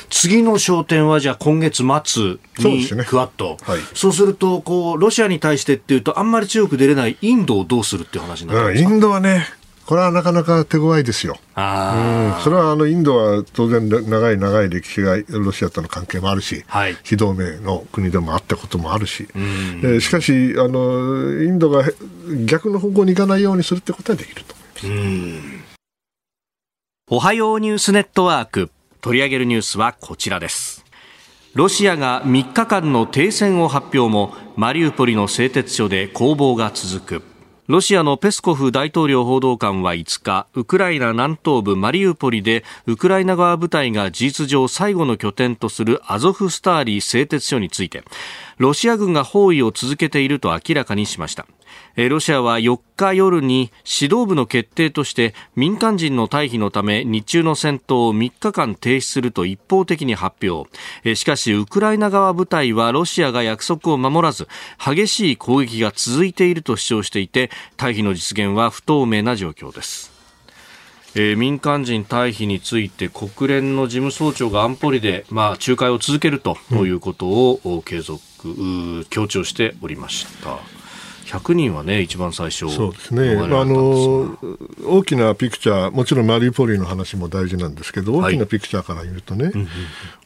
[0.08, 9.46] 次の焦点はじゃあ今月末にクワッド、そう、はい、そうするとこうロシアに対してっていうとあんまり強く出れないインドをどうするっていう話になるんですか、インドはね
[9.88, 11.38] これはなかなか手強いですよ。
[11.54, 21.84] あうん、それはあのインドは当然長い長い歴史がロシアとの関係もあるし、はい、非同盟の国でもあったこともあるし、えー、しかしあのインドが
[22.44, 25.78] 逆の方向に行かないようにするってことはできると思います。
[27.10, 28.70] おはようニュースネットワーク
[29.00, 30.84] 取り上げるニュースはこちらです。
[31.54, 37.37] ロシアが3日間の停戦を発表もマリウポリの製鉄所で攻防が続く。
[37.68, 48.04] ロシアのペスコフ大統領報道官は5日、ウクライナ南東部マリウポリで、ウクライナ側部隊が事実上最後の拠点とするアゾフスターリ製鉄所について、
[48.56, 51.46] ロシア軍が包囲を続けていると明らかにしました。
[51.96, 60.70] ロシアは4日夜に指導部の決定として民間人の退避のため日中の戦闘を3日間停止すると一方的に発表
[61.14, 64.46] しかしウクライナ側部隊はロシアが約束を守らず
[64.78, 70.18] 激しい攻撃が続いていると主張していて退避の実現は不透明な状況です
[71.14, 78.20] えー、民間人退避について国連の事務総長が安保理で、まあ、仲介を続けるということを継続、
[79.10, 80.77] 強調しておりました。
[81.28, 84.38] 100人はね、一番最初、そうですね、あの
[84.86, 89.54] 大きなピクチャー、もちろんマリウポリの話も大事なんですけど、大きなピクチャーから言うとね、はい、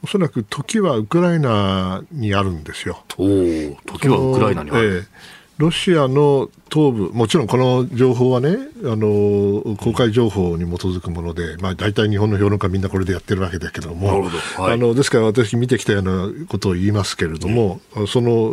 [0.04, 3.02] おそらく時はウクライナにあるんですよ。
[3.18, 4.96] お時はウクライナにある。
[4.96, 14.62] えーロシアの東部、もちろんこの情報はね、あの公開情報に基づくもので、まあ、大体日本の評論家みんなこれでやってるわけだけども、ど。
[14.62, 18.51] はい、あのですから私、見てきたようなことを言いますけれども、うん、その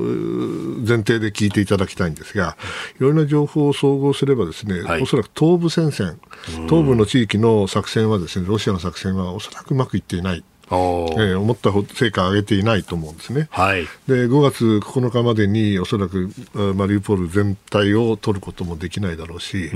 [0.87, 2.57] 前提で聞いていただきたいんですが、
[2.99, 6.19] いろいろな情報を総合すれば、ですね、はい、おそらく東部戦線、
[6.67, 10.43] 東部の地域の作戦は、ですねロシアの作戦はおそらくうまくいっていない。
[10.71, 13.47] えー、思った成果を上げていないと思うんですね。
[13.51, 16.29] はい、で5月9日までにおそらく
[16.75, 19.71] マリウポール全体を取ることもできないだろうし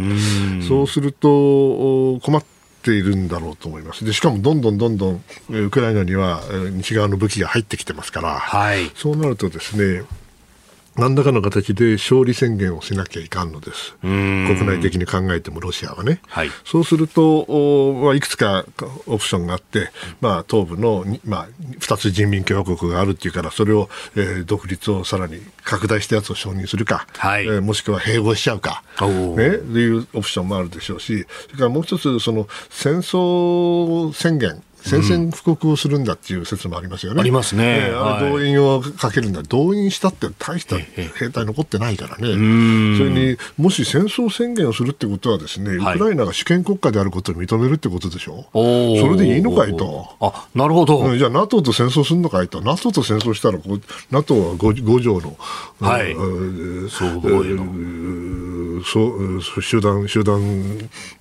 [0.68, 2.44] そうすると困っ
[2.84, 4.06] ているんだろうと思います。
[4.06, 10.04] でしかもどんどんどんどんウクライナには西側の武器が入ってきてますから、はい、そうなるとですね
[10.96, 13.96] 何らかの形で勝利宣言をしなきゃいかんのです。
[14.02, 16.20] 国内的に考えてもロシアはね。
[16.28, 18.66] はい、そうすると、まあ、いくつか
[19.08, 19.90] オプションがあって、
[20.22, 21.48] まあ、東部の、まあ、
[21.80, 37.22] 2つ人民共和国があるっていうから、それを、えー、独立をさらに拡大したやつを承認するか、はい、えー、もしくは併合しちゃうか、ね、というオプションもあるでしょうし、それからもう一つ、その戦争宣言、宣戦布告をするんだっていう説もありますよね。
[37.22, 37.88] ありますね。
[37.90, 42.28] えー、動員をかけるんだ、動員したって大した兵隊残ってないからね。
[42.98, 48.46] それに、もし戦争宣言をするってことはですね、ウクライナが主権国家であることを認めるってことでしょ？
[48.54, 50.08] はい、それでいいのかいと。
[50.20, 51.16] あ、なるほど。
[51.16, 52.62] じゃあ NATO と戦争するのかいと。
[52.62, 53.60] NATO と戦争したら、
[54.12, 55.38] NATO は 5, 5条の、
[55.80, 56.14] はい。
[56.90, 57.22] そう
[58.84, 60.40] そう集団、集団、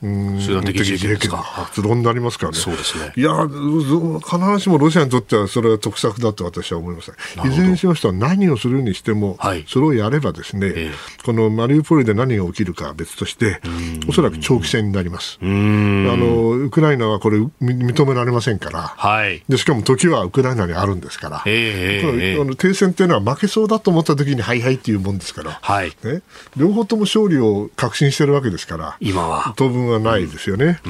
[0.00, 2.58] 集団的自衛権が発動になりますからね。
[2.58, 3.12] そうですね。
[3.16, 7.12] いや、必ずしもロシアにとってはそれは得策だと私は思います。
[7.44, 13.60] いずれにしましては何をするにしても、はい、それをやればですね、えー、このマリウポリで何が起きるかは別として、
[14.08, 15.38] おそらく長期戦になります。
[15.40, 25.92] あのウクライナはこれ認められませんから、はい、でしかも時はウクライナにあるんですから、えー、あの停戦っていうのは負けそうだと思った時にはいはいっていうもんですから、はい。
[26.02, 26.22] ね、
[26.56, 27.41] 両方とも勝利を
[27.76, 29.55] 確信してるわけですから、今は。
[29.57, 30.81] 当分はないですよね。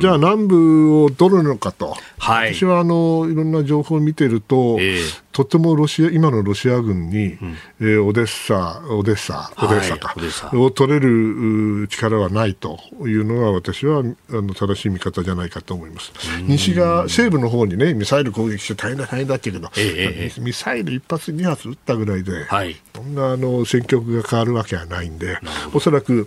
[0.00, 1.96] じゃあ南部を取るのかと。
[2.18, 5.00] はい、私はあのいろんな情報を見てると、えー、
[5.32, 16.12] とてもロシア今のロシア軍に、うん、えー、オデッサ、オデッサ、オデッサか、はい、を取れる力はないというのは、私はあの正しい見方じゃないかと思います。
[16.42, 25.38] 西側、西部の方にね、ミサイル攻撃して大変だ、大変だけど、えー、ミサイル1発、2発撃ったぐらいで、はい、そんなあの戦局が変わるわけはないんで、
[25.78, 26.26] おそらく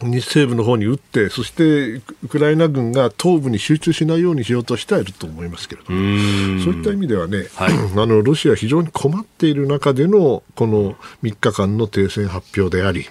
[0.00, 13.10] 日西部の方に撃って、そしてウクライナ軍が東部に集中しないようにしようとしてはいると思いますけれども、そういった意味ではね、はい、 あのロシア非常に困っている中でのこの3日間の停戦発表であり、そ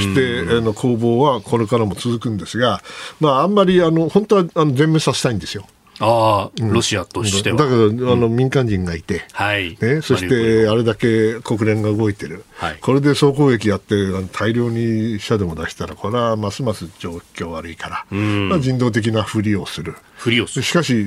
[0.00, 2.82] してあの攻防はこれからも続くんですが、
[3.20, 5.66] まあ、あんまりあの本当はあの全滅させたいんですよ。
[6.00, 7.58] ああ、ロシアとしては。
[7.58, 9.76] だけど、あの、民間人がいて、はい。
[9.80, 12.44] ね、そして、あれだけ国連が動いてる。
[12.56, 12.76] はい。
[12.80, 13.96] これで総攻撃やって、
[14.32, 19.96] 大量に死者でも出したら、これはますます状況悪いから、まあ、人道的なふりをする。
[20.16, 20.62] ふりをする。
[20.62, 21.06] しかし、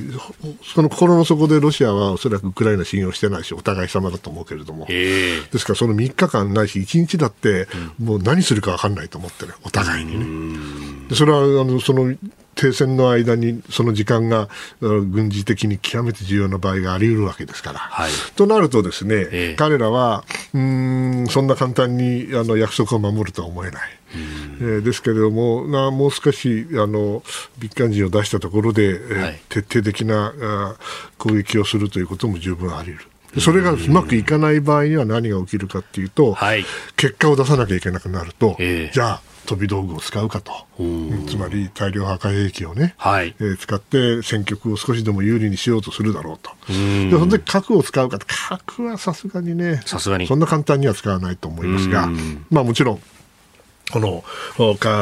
[0.74, 7.68] その心の底でロシアはおそらくウクライナ信用してないし、お互い様だと思うけれども、ですからその3日間ないし、1日だって、
[8.00, 10.20] もう何するか分かんないと思ってる、お互いに
[11.10, 11.16] ね。
[11.16, 12.14] それはあのその
[12.62, 14.48] 停戦の間にその時間が
[14.82, 17.80] 軍事的に極めて重要な場合があり得るわけですから。
[17.80, 23.82] はい、となるとですね、ええ、彼らはうんそんな簡単にあの約束を守るとは思えない。
[24.14, 27.24] えー、ですけれどもなもう少しあの
[27.60, 30.76] ビッ人を出したところで、えー、はい、徹底的なあ
[31.18, 33.42] 攻撃をするということも十分あり得る。
[33.42, 36.66] それがうまくいかない場合には何が起きるかというと、はい、
[36.98, 40.52] 結果を出さなきゃいけなくなると、えー、じゃあ飛び道具を使うかと、
[41.28, 43.36] つまり大量破壊兵器をね、はい。
[43.40, 50.28] えー、使って戦局を少しでも有利にしようとするだろうと、でそんで核を使うかと、核はさすがにね、さすがに。
[50.28, 52.10] そんな簡単には使わないと思いますが、
[52.50, 53.02] まあ、もちろん、
[53.92, 54.24] この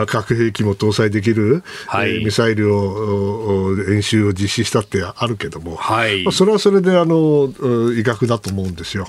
[0.07, 7.53] 核兵器も搭載できる、はい、ミサイルを演習を実施したってあるけども、はい、それはそれであの
[7.93, 9.07] 医学だと思うんですよ。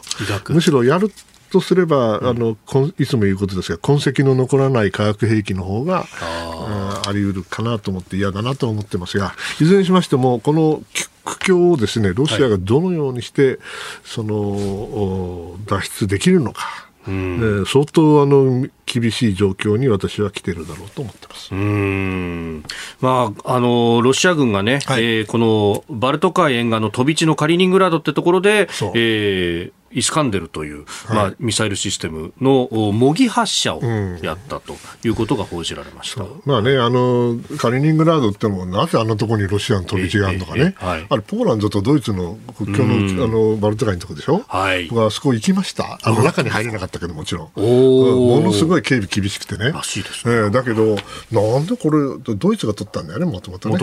[0.51, 1.11] むしろやる
[1.51, 2.57] とすれば、うん、あの
[2.99, 10.83] いつも言うことですが痕跡の残らない化学兵器の方がああり得るかなと思って嫌だなと思ってますがいずれにしましてもこの
[11.25, 13.59] 苦境をですねロシアがどのようにして、はい、
[14.05, 16.91] その脱出できるのか。
[17.09, 21.55] うん、えー、相当あの厳しい状況に私は来てるだろうと思ってます。
[21.55, 22.65] うん。
[23.01, 33.83] まあ、あのロシア軍がね、はい、えー、このバルト海沿岸の飛び地のカリーニングラードってところで、えー、イスカンデルという、はい、まあ、ミサイルシステムの模擬発射を
[34.23, 36.27] やったということが報じられました、う。
[36.27, 45.99] ん、まあね、あのカリニングラードってもなぜあんなところにロシアの飛び地があるのかね、はい、あれポーランドとドイツの国境の,、あのバルト海のところでしょ、はい、僕はあそこ行きました。
[46.03, 47.61] あの中に入れなかったけどもちろん。
[47.61, 49.73] ものすごい警備厳しくてね。
[49.73, 50.97] らしいですね、えー、だけど
[51.31, 53.77] なんでこれドイツが取ったんだよねもともとね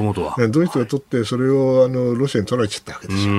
[0.50, 3.34] ドイツが取ってそれをあのロシアに取られちゃったわけですよ。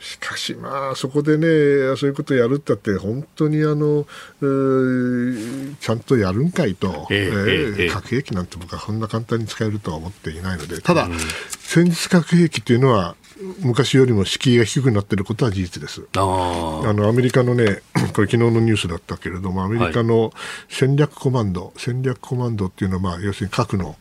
[0.00, 4.06] しかし、まあ、そこでね、そういうことをやるったって、本当にあの、
[4.40, 11.18] えー、ちゃんとやるんかいと、えー、えー、核兵器なんて僕はそんな簡単に使えるとは思っていないので、ただ、うん、
[11.58, 13.16] 戦術核兵器というのは、
[13.60, 16.06] 昔よりも敷居が低くなっていることは事実です。
[16.14, 17.82] あのアメリカのね、
[18.14, 20.32] これ昨日のニュースだったけれども、アメリカの
[20.68, 23.96] 戦略コマンド、はい、戦略コマンドっていうのは、まあ、要するに核の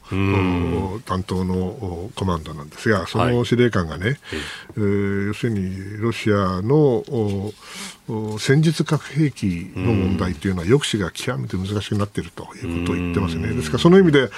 [1.05, 4.17] 担当のコマンドなんですが、その司令官がね、はい、
[4.77, 7.03] えー、要するにロシアの
[8.39, 13.49] 戦術核兵器の問題というのは抑止が極めて難しくなっているということを言ってますね。
[13.49, 14.29] ですからその意味で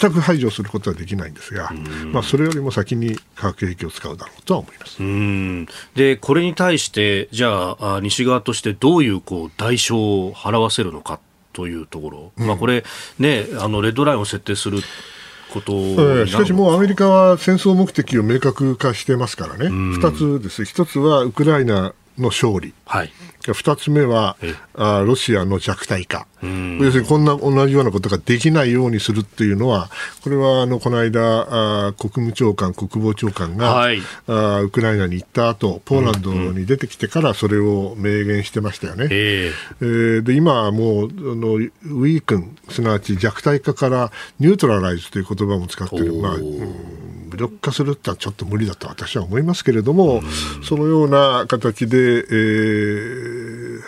[0.00, 1.70] 全く排除することはできないんですが、
[2.12, 4.98] まあ、それよりも先に化学兵器を使うだろうとは思います。
[5.94, 11.20] でこれに対して、じゃあ、西側としてどういうこう代償を払わせるのか
[11.52, 12.84] というところ、うん、まあ、これ、
[13.18, 14.80] ね、あのレッドラインを設定する
[15.52, 23.12] ことしかしもうアメリカは戦争目的を明確化してますからね、2つです、1つはウクライナの勝利、はい、
[23.42, 24.36] 2つ目は
[24.74, 29.90] あロシアの弱体化、要するにこんな同じようなことができないようにするっていうのは、
[30.22, 33.98] これはあのこの間あ、国務長官、国防長官が、はい、
[34.28, 39.08] あウクライナに行った後ポーランドに出てきてからそれを明言してましたよね。
[39.10, 46.14] えー、で今はもうあのウィークン、すなわち弱体化からニュートラライズという言葉も使ってる。
[46.14, 50.22] まあうん無力化するってのはちょっと無理だと私は思いますけれども、
[50.62, 53.80] そのような形で、えー、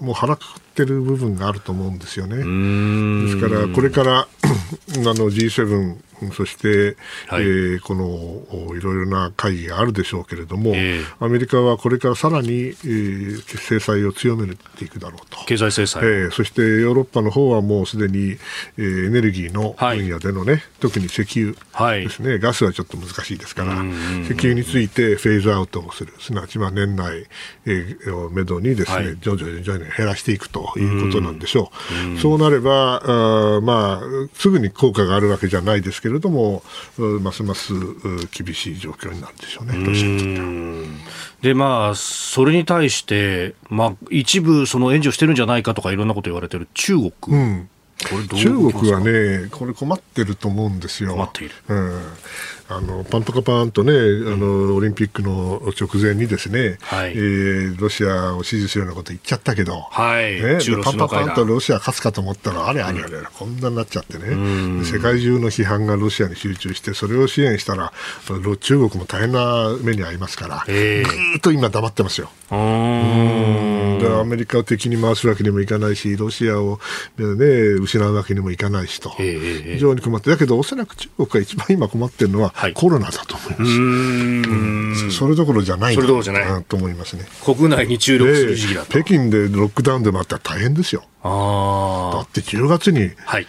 [0.00, 2.36] もう腹くくってる部分があると思うんですよね。
[2.36, 4.26] ですから、これから あ
[4.98, 5.96] の G7
[6.32, 6.96] そして、
[7.28, 15.38] はい、えー、このいろいろな会議があるでしょうけれども、えー、アメリカはこれからさらに、えー、制裁を強めていくだろうと。
[15.46, 18.36] 経済制裁、えー、そしてヨーロッパの方はもうすでに、
[18.76, 21.52] えー、エネルギーの分野でのね、はい、特に石油
[22.00, 23.82] ですね、はい、ガスはちょっと難しいですから、
[24.24, 27.26] 石油についてフェーズアウトをする、すなわちまあ年内、
[27.66, 31.70] えー、をめどにですね、はい、徐々に徐々に減らしていくということなんでしょ
[32.04, 32.14] う。
[32.16, 36.62] うそうなればあ、まあ、すぐに効果があるわけじゃないですけれども、
[36.98, 37.72] ますます
[38.30, 40.46] 厳しい状況になるでしょうね、ロシアにとっては。
[41.42, 47.12] でまあ、それに対して、まあ、一部その援助してるんじゃないかとかいろんなこと言われてる中国。
[47.28, 47.68] うん
[48.00, 51.12] 中国はね、これ困ってると思うんですよ。
[51.12, 51.54] 困っている。
[51.68, 52.02] うん。
[52.70, 60.40] あのパンとかパンとね、あのオリンピックの直前にですね、はい、えー、ロシアを支持するようなこと言っちゃったけど、はい。
[60.40, 67.92] ね、パンパパンとロシア勝つかと思ったら、あれあれあれ、うん、こんなになっちゃってね、世界中の批判がロシアに集中して、それを支援したら、
[68.60, 72.30] 中国も大変な目に遭いますから、ぐーっと今、黙ってますよ。
[72.52, 74.20] うん。
[74.20, 76.78] アメリカを敵に回すわけにもいかないし、ロシアを、
[77.18, 77.24] ね、
[77.80, 83.62] 失うわけにもいかないしと、非常に困って、だけど、おそらく中国が一番今困ってるのは、はい、コロナだと思います。
[83.62, 86.64] うん、それどころじゃないそれどころじゃない。
[86.64, 87.24] と思いますね。
[87.44, 91.04] 国内に注力する時期だと、北京でロックダウンでもあったら大変ですよ。
[91.22, 93.46] あだって10月に、はい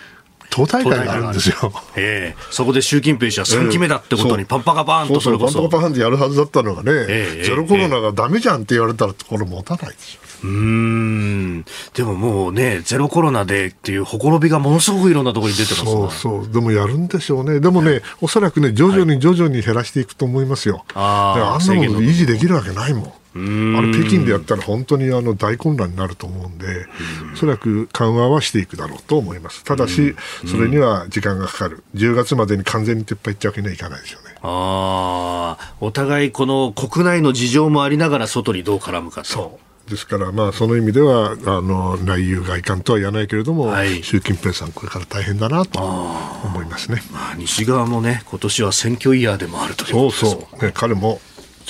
[0.52, 1.74] 党大会があるんですよ。
[1.96, 2.40] ええ。
[2.40, 5.62] ー、そこで習近平氏は3期目だってことにパンパカパーンとそれこそ。
[5.62, 10.32] パンパカパーンってやるはずだったのがね、えー、ゼロコロナがだめじゃんって言われたらこれ持たないでしょ。
[10.44, 11.66] うん。
[11.94, 23.14] でももうね、ゼロコロナでっていうほころびがものすごくいろんなところに出てますそうそう、でもやるんでしょうね、でもね、おそらくね、徐々に徐々に減らしていくと思いますよ、ああんなもの維持できるわけないもん。
[23.34, 26.88] あれ北京でやったら本当にあの大混乱になると思うんで、
[27.34, 29.64] おそらく緩和はしていくだろうと思います。
[29.64, 30.16] ただし、
[30.46, 31.84] それには時間がかかる。
[31.96, 34.36] 10月までに完全に撤廃っちゃうわけにはいかないですよね。
[34.42, 39.28] ああ、お互いこの国内の事情もありながら外にどう絡むかと。
[39.28, 39.72] そう。
[39.90, 51.20] ですから、まあ、その意味ではあの内憂外患とは言わないけれども、はい、習近平さん、これから大変だなと思いますね、まあ、西側もね、今年は選挙イヤーでもあるということですそうそう、ね、彼も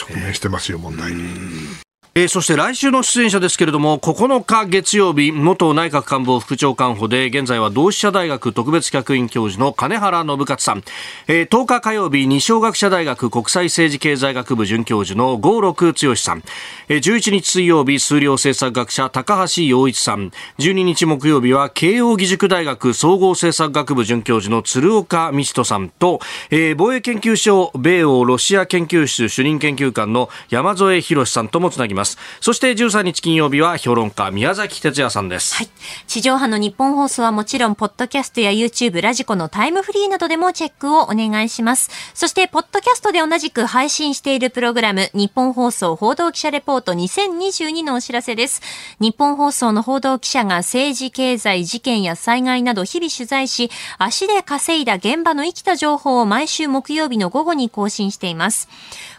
[0.02, 1.91] 直面してますよ、問題に。
[2.14, 10.84] えー、そして来週の出演者ですけれども9日月曜日元内閣官房副長官補で現在は同志社大学特別客員教授の金原信勝さん、
[11.30, 16.44] えー、10日火曜日二松学舎大学国際政治経済学部准教授の郷六剛さん、
[16.90, 20.34] えー、11日水曜日数量政策学者高橋洋一さん。
[20.58, 32.01] 12日木曜日は慶應義塾大学総合政策学部准教授の鶴岡道人さんと、えー、防衛研究所米欧ロシア研究室主任研究官の山添博さんともつなぎます。
[32.02, 32.18] ます。
[32.40, 35.70] そして13日金曜日は評論家宮崎哲也さんです、はい、
[36.08, 41.90] 地上波の日本放送はもちろんポッドキャストや YouTube ラジコのタイムフリーなどでもチェックをお願いします。
[42.14, 48.62] そしてポッドキャストで同じく配信しているプログラム日本放送報道記者レポート2022のお知らせです。
[49.00, 58.68] 日本放送の報道記者が政治経済事件や災害など日々取材し足で稼いだ現場の生きた情報を毎週木曜日の午後に更新しています。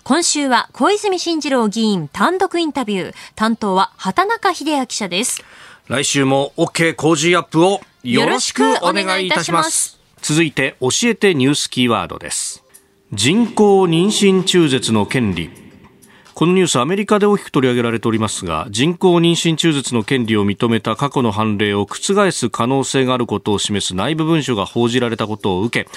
[0.05, 3.14] 今週は小泉進次郎議員単独インタビュー。
[3.36, 5.44] 担当は畑中秀明記者です。
[5.86, 10.00] 来週も OK 工事アップをよろしくお願いいたします。
[10.20, 12.64] 続いて教えてニュースキーワードです。
[13.12, 15.61] 人工妊娠中絶の権利。
[16.35, 25.91] このニュースアメリカで大きく取り上げられておりますが人工妊娠中絶の権利を認めた過去の判例を覆す可能性があることを示す内部文書が報じられたことを受け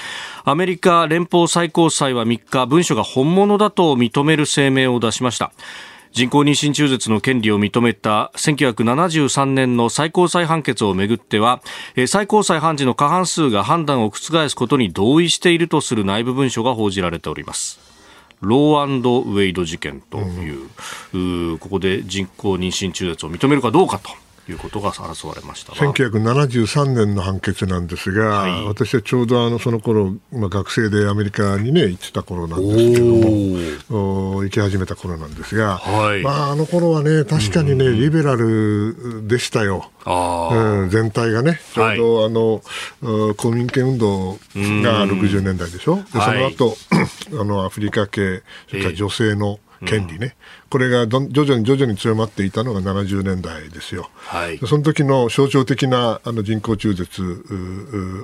[0.44, 5.52] アメリカ連邦最高裁は3日文書が本物だと認める声明を出しました。
[6.16, 11.62] 人工妊娠中絶の権利を認めた1973年の最高裁判決をめぐっては
[12.08, 17.95] 最高裁判事の過半数が判断を覆すことに同意しているとする内部文書が報じられております。
[18.42, 20.70] ローアンドウェイド事件という、
[21.14, 24.10] うん、ここで人工妊娠中絶を認めるかどうかと。
[24.52, 36.22] いうことが争われました1973年の判決なんですが、はい、私はちょうどあのその頃、まあ、学生でアメリカに、ね、行ってた頃なんですけども行き始めた頃なんですが、はい。
[36.22, 39.92] まあ、あの頃はね確かにね、リベラルでしたよ。
[40.06, 42.62] うん、全体がね、ちょうど、はい、あの
[43.36, 44.38] 公民権運動が
[45.08, 46.76] 60年代でしょ、でその後、
[47.40, 50.36] あのアフリカ系、それから女性の権利ね、
[50.70, 57.22] これがど徐々に徐々に強まっていたのが70年代ですよ、はい、その時の象徴的なあの人工中絶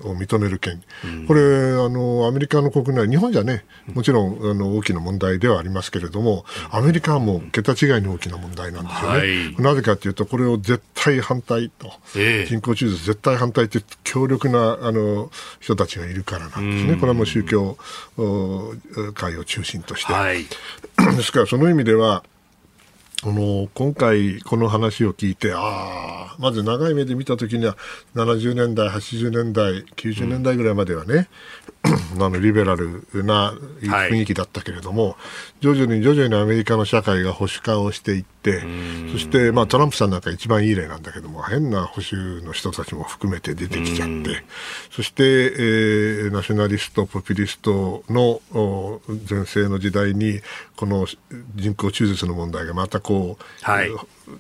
[0.05, 9.17] を認める権利、うん、これあの、アメリカの国内、日本じゃね、もちろんあの大きな問題ではありますけれども、アメリカはもう桁違いに大きな問題なんですよね。
[9.17, 17.77] はい、なぜかというと、これを絶対反対と、えー、人工中絶絶対反対という強力なあの人たちがいるからなんですね、これはもう宗教
[19.13, 20.13] 界を中心として。
[20.13, 20.45] はい、
[21.15, 22.23] ですから、その意味では、
[23.24, 27.78] あの今回、この話を聞いて、あ、まず長い目で見た時には、
[28.15, 31.30] 70年代、80年代、90年代ぐらいまではね、
[32.15, 35.15] あのリベラルな雰囲気だったけれども、はい、
[35.61, 38.61] 徐々に徐々にアメリカの社会が保守化をしていって、
[39.11, 44.43] そして、まあ、トランプさんなんか一番いい例なんだけども、変な保守の人たちも含めて出てきちゃって、
[44.91, 48.41] そして、えー、ナショナリスト、ポピュリストの
[49.25, 50.41] 全盛の時代に、
[50.75, 51.07] この
[51.55, 53.89] 人工中絶の問題がまたこう、はい、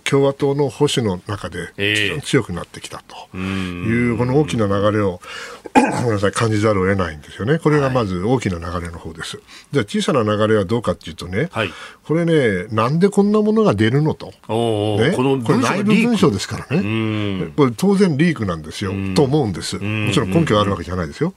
[0.03, 5.21] 共和党の保守の中で非常に強くなってきたという、この大きな流れを
[5.73, 7.59] ごめんなさい感じざるを得ないんですよね。
[7.59, 9.39] これがまず大きな流れの方です。
[9.71, 11.69] じゃあ小さな流れはどうかっていうとね、はい、
[12.03, 14.27] これね、なんでこんなものが出るのと。
[14.27, 17.51] ね、これ内部文書ですからね。
[17.55, 19.77] これ当然リークなんですよ、と思うんです。
[19.77, 21.33] もちろん根拠があるわけじゃないですよ。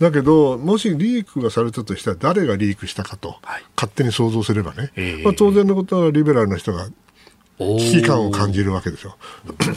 [0.00, 6.88] だけど、もしリークがされたとしたら誰がリークしたかと、はい、勝手に想像すればね、えー、まあ、当然のことはリベラルの人が
[7.58, 9.16] 危機感を感じるわけですよ。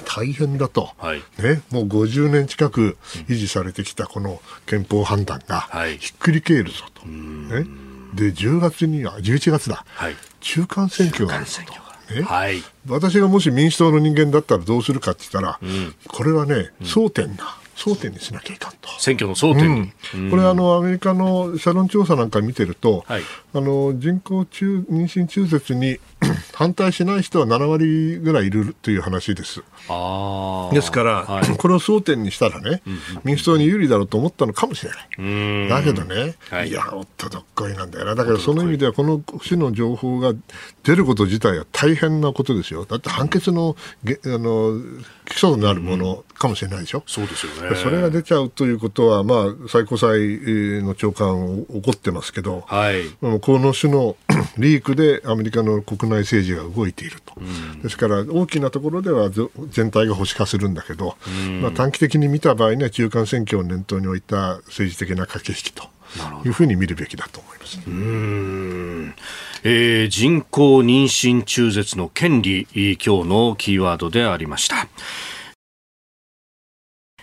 [0.06, 2.98] 大変だと、はい、ね、もう50年近く
[3.28, 5.68] 維持されてきたこの憲法判断が
[6.00, 7.06] ひっくり返るぞと。
[7.06, 7.66] ね、
[8.14, 11.88] で、10月には、11月だ、はい、中間選挙があるぞと。
[12.14, 12.22] ね。
[12.22, 18.90] はい、私がもし民主党の人間だったらどうするかって言ったら、うん、これはね、争点な争点にしなきゃいかんと。
[19.00, 23.22] 選挙の争点、うん、これあの、アメリカの社論調査なんか見てると、はい、
[23.54, 26.00] あの人工中妊娠中絶に
[26.54, 29.64] 反対しない人は7割ぐらいいるという話です。
[30.74, 32.82] ですから、はい、 これを争点にしたらね、
[33.24, 35.70] 民主党に有利だろうと思ったのかもしれない。
[35.70, 38.16] だけどね、はい、いや、おっとどっこいなんだよな。
[38.16, 40.34] だけど、その意味では、この種の情報が
[40.84, 42.86] 出ること自体は大変なことですよ。
[42.86, 44.80] だって判決のあの
[45.26, 47.04] 基礎になるものかもしれないでしょ。
[47.06, 47.76] そうですよね。
[47.76, 50.20] それが出ちゃうということは、まあ、最高裁
[50.82, 53.10] の長官怒ってますけど、はい、
[53.42, 54.16] この種の
[54.58, 57.36] リークでアメリカの国内政治が動いていると。
[57.84, 59.30] ですから、大きなところでは
[59.70, 61.18] 全体が保守化するんだけど、
[61.62, 65.90] まあ、短期的に見た場合には中間選挙を念頭に置いた政治的な駆け引きと。
[66.46, 67.82] いうふうに見るべきだと思います。
[67.86, 69.14] うん
[69.64, 74.88] えー、人工妊娠中絶の権利、今日のキーワードでありました。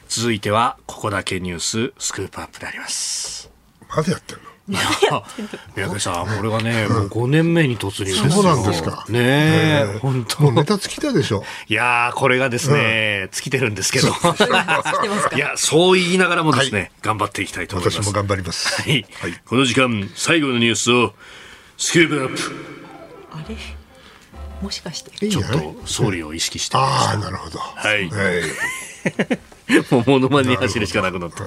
[0.06, 3.50] 続いては、ここだけニューススクープアップであります。
[3.88, 4.53] まだやってんの？
[4.66, 4.80] い や、
[5.76, 8.30] 三宅さん、これがね、もう5年目に突入ですよ。
[8.30, 9.04] そうなんですか。
[9.10, 10.42] ねえ、本当。
[10.44, 11.44] もうネタ尽きたでしょ。
[11.68, 14.08] いやこれがですね、尽きてるんですけど。
[15.36, 18.02] いや、そう言いながらもですね、頑張っていきたいと思います。
[18.02, 18.82] 私も頑張ります。
[18.82, 19.04] はい。
[19.44, 21.12] この時間、最後のニュースを、
[21.76, 22.66] スクープアップ。
[23.32, 23.56] あれ？
[24.62, 25.28] もしかして。
[25.28, 27.58] ちょっと、総理を意識してああ、なるほど。
[27.58, 28.08] はい。
[28.08, 28.42] はい
[29.90, 31.44] もうモノマネに走るしかなくなった。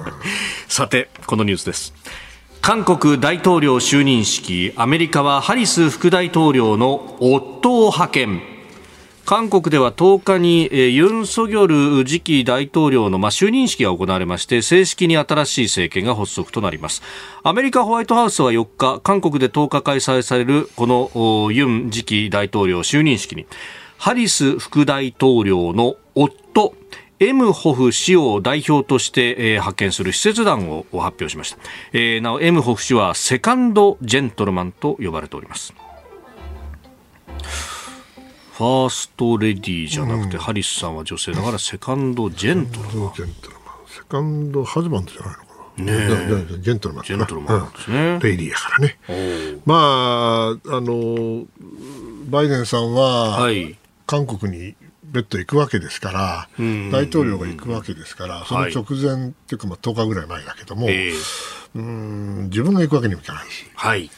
[0.68, 1.94] さて、このニュースです。
[2.68, 8.42] 韓国大統領就任式アメリカはハリス副大統領の夫を派遣。
[9.24, 11.66] 韓国では10日に、ユン・ソギョ
[12.02, 17.00] ル次期大統領の、ま就任式が行われまして正式に新しい政権が発足となります。
[17.42, 23.46] アメリカホワイトハウスは4日韓国で10日開催されるこのユン次期大統領就任式に
[23.96, 26.47] ハリス副大統領の夫
[27.20, 31.58] エムホフ氏を代表として、えー、派遣する使節団を発表しました、
[31.92, 35.74] えー、なおエムホフ氏はセカンドジェントルマンと呼ばれております。
[38.52, 43.22] ファーストレディーじゃなくて、うん、ハリスさんは女性だからセカンドジェントルマン、セ
[44.08, 45.84] カンドハズバンドじゃないのかな。
[45.84, 45.92] ね
[46.60, 48.98] ジェントルマンジェントルマンですね、うん、レイリーやからね。
[49.64, 51.44] まああの
[52.28, 54.74] バイデンさんは、はい、韓国に
[55.10, 56.48] 別途行くわけですから、
[56.90, 60.88] 大統領が行くわけですから、その直前っていうか、まあ、10日ぐらい前だけども、
[61.74, 63.66] うん自分が行くわけにもいかないし。
[63.74, 64.10] はい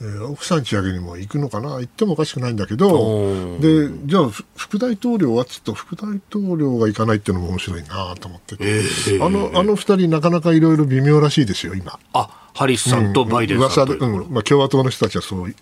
[0.00, 1.80] えー、奥さんち上げにも行くのかな？
[1.80, 11.98] 行ってもおかしくないんだけどでじゃあ副大統領はつと副大統領が行かないっていうのも面白いなと思ってて、えー、あのあの二人なかなかいろいろ微妙らしいですよ今。
[12.12, 13.94] あハリスさんとバイデンさん、う。
[13.94, 14.30] んうん。
[14.30, 15.54] まあ、共和党の人たちはそう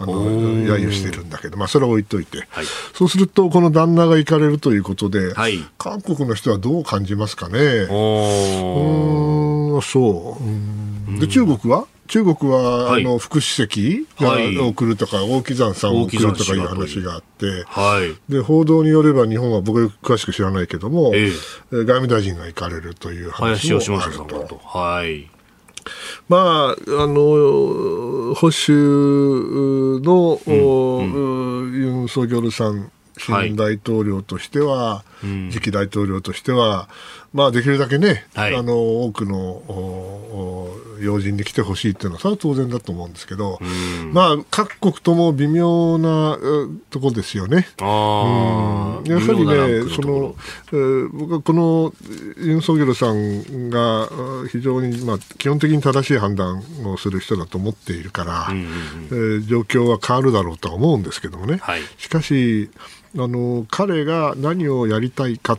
[0.00, 7.58] あの揶揄してるんだけど、まあ、それは置いといて、はい、そうするとこの旦那が行かれるということで、はい、韓国の人はどう感じますかね？
[7.60, 7.84] う
[9.78, 11.20] んそう。
[11.20, 11.86] で中国は？
[12.10, 14.36] 中国は、はい、あの副主席が
[14.66, 24.60] 送るとか、王岐山さんを送るとかいう話があって、はい、で報道によれば日本は僕詳しく知らないけども、えー、外務大臣が行かれるという話もあると。
[24.64, 25.30] はい。
[26.28, 36.88] まあ、あの保守の、うんうん、ユン・ソギョルさん新大統領としては、はい、次期大統領としては、
[37.32, 39.62] まあ、できるだけね、はい、あの多くの
[41.00, 43.58] 要人に来てほしいっていうのは、それは当然だと思うんですけど、
[44.12, 46.38] まあ、各国とも微妙な
[46.90, 47.68] とこですよね。
[47.78, 50.34] やはりね、その、
[50.72, 51.92] えー、僕はこの
[52.38, 54.08] ユン・ソギョルさんが
[54.50, 61.58] 非常に、まあ、基本的に正しい判断をする人だと思っているから、えー、状況は変わるだろうとは思うんですけどもね。
[61.62, 62.70] はい、しかし
[63.16, 65.58] あの彼が何をやりたいかっ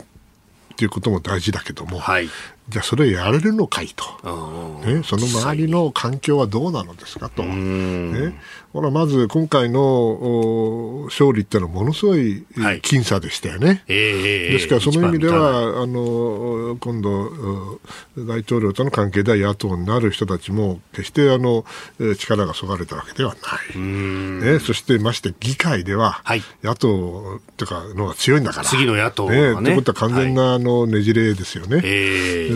[0.78, 2.30] ていうことも大事だけども、はい、
[2.72, 4.06] じゃあそれやれるのかいと、
[4.86, 8.34] ね、その周りの環境はどうなのですかと、ね、
[8.72, 13.68] ほらまず今回の勝利っていうのはものすごい僅差でしたよね。
[13.68, 17.80] はい、ですからその意味ではあの今度
[18.18, 21.66] 大統領との関係では野党になる人たちも決してあの
[22.18, 23.36] 力がそがれたわけでは
[23.76, 26.24] ない、ね、そしてまして議会では
[26.64, 28.66] 野党とかのが強いんだから。
[28.66, 29.42] 次の野党ね。
[29.42, 29.56] ね。
[29.56, 31.82] ということは完全なあのねじれですよね。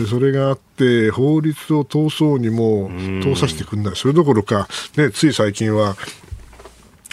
[0.06, 2.90] それがあって法律を通そうにも
[3.22, 3.96] 通させてくんない。
[3.96, 5.96] それどころか、ね、つい最近は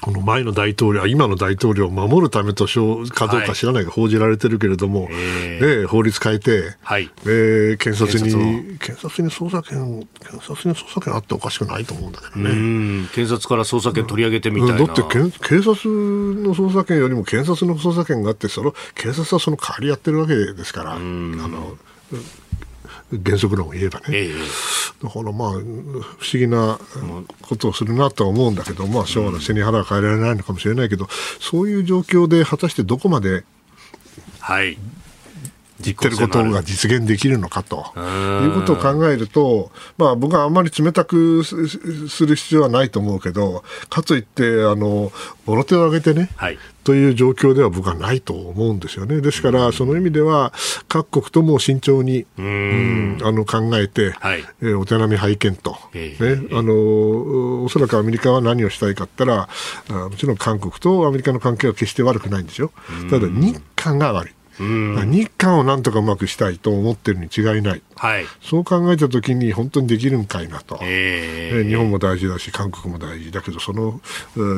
[0.04, 5.14] この前の大統領、今の大統領を守るためとかどうか知らないが報じられてるけれども、はい、
[5.82, 13.08] ね、法律変えて、はい、えー、検察に検察に捜査権、検察に捜査権あっておかしくないと思うんだけどね。
[13.14, 14.86] 検察から捜査権取り上げてみたいな。
[14.86, 15.20] だって警
[15.60, 21.78] 察の捜査権よりも検察の捜査権があって、その警察はその代わりやってるわけですから、あの
[23.24, 24.30] 原則論を言えばね、え
[25.04, 25.62] だからまあ不思
[26.34, 26.80] 議な
[27.42, 31.08] ことをするなとは思うんだけど、まあ、しょうがない背に腹は変えられないのかもしれないけど
[31.40, 33.44] そういう状況で果たしてどこまで、
[34.40, 34.78] はい、
[35.92, 37.86] 言ってることが実現できるのかと。
[37.96, 41.56] いうことを考えると、まあ、僕はあんまり冷たくす
[42.26, 45.12] る必要はないと思うけどかといってあの
[45.46, 49.22] もろ手を挙げてね、はい、という状況では僕はないと思うんですよね。
[49.22, 50.54] ですから、その意味では
[50.88, 53.18] 各国とも慎重にうん。
[53.22, 59.48] あの考えて、はい、えー、お手並み拝見と、えー、ね、あのおそらくアメリカは何をしたいかったら
[59.90, 62.72] あもちろん韓国とアメリカの関係は決して悪くないんですよ。
[63.10, 64.34] ただ日韓が悪い。
[64.60, 74.02] 日韓をなんとかうまくしたいと思ってるに違いない、はい、そう考えたときに本当にできるんかいなと、えー、日本も大事だし韓国も大事だけどその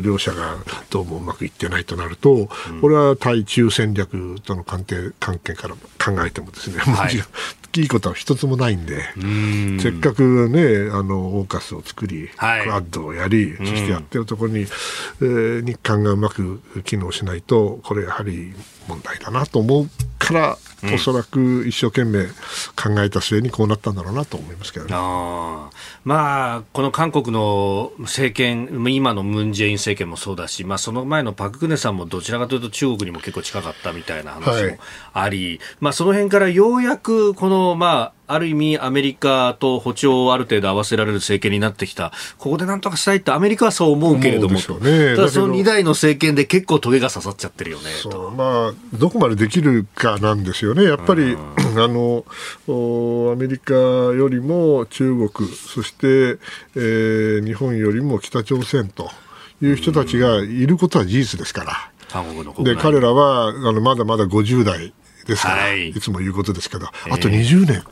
[0.01, 0.55] 両者が
[0.89, 9.79] どうもうまくいってないとなると、うん、これは対中戦略との関係関係から考えてもですね、はい、いいことは一つもないんで、ん。
[9.79, 18.53] せっかくね、あの、オーカスを作り、はい、クアッドをやり、そしてやってるところに、えー、日韓がうまく機能しないと、これやはり
[18.87, 20.57] 問題だなと思うから、
[20.87, 22.25] うん、おそらく一生懸命
[22.75, 24.91] 考えた末にこうなったんだろうなと思いますけどね。
[24.95, 25.69] あ
[26.03, 34.77] まあ、この韓国の政権、今のムン・ジェイン政権もそうだし、まあ、その前のパク・クネさんもどちらかというと中国にも結構近かったみたいな話も
[35.13, 42.11] あり、はい、まあ、その辺からようやくこの、まあ、ある意味アメリカと歩調をある程度合わせられる政権になってきた。
[42.37, 48.31] ここでなんとかしたいってアメリカはそう思うけれども、ね、ただその2代の政権で結構トゲが刺さっちゃってるよねと。
[48.31, 50.83] まあ、どこまでできるかなんですよね。
[50.83, 52.25] やっぱり、あの、
[53.31, 56.39] アメリカよりも中国、そして、
[56.75, 59.09] えー、日本よりも北朝鮮と
[59.61, 61.91] いう人たちがいることは事実ですから。
[62.63, 64.93] で彼らはあのまだまだ50代
[65.27, 67.83] ですから、はい、いつも言うことですけど、あと20年、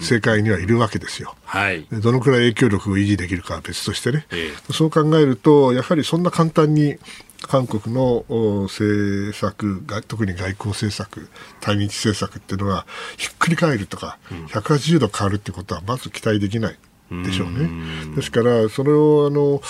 [0.00, 6.98] 世界にはいるわけですよ、はい、どのくらい影響力を維持できるかは別としてね、えー、そう考えると、やはりそんな簡単に
[7.42, 8.24] 韓国の
[8.64, 11.28] 政策が、特に外交政策、
[11.60, 12.86] 対日政策っていうのは、
[13.16, 14.18] ひっくり返るとか、
[14.48, 16.78] 180度変わるってことは、まず期待できない。
[17.08, 17.70] でしょうね。
[18.16, 19.62] ですから、それをあの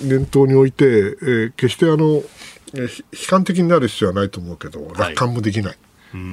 [0.00, 2.22] 念頭に置いて、えー、決してあの悲
[3.28, 5.76] 観的になる必要はないと思うけど、楽観もできない、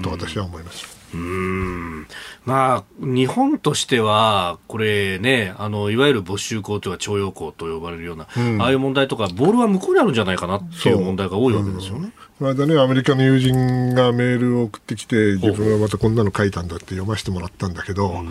[0.01, 0.98] と私は思います。
[1.13, 2.07] うん。
[2.45, 12.11] まあ、日本としては、これね、あのいわゆる没収校というか徴用工と呼ばれるような、うん、ああいう問題とか、ボールは向こうにあるんじゃないかなっていう問題が多いわけですよね。
[12.39, 18.29] この間ね、アメリカの友人がメールを送ってきて、自分はまたこんなの書いたんだって読ませてもらったんだけど、うん、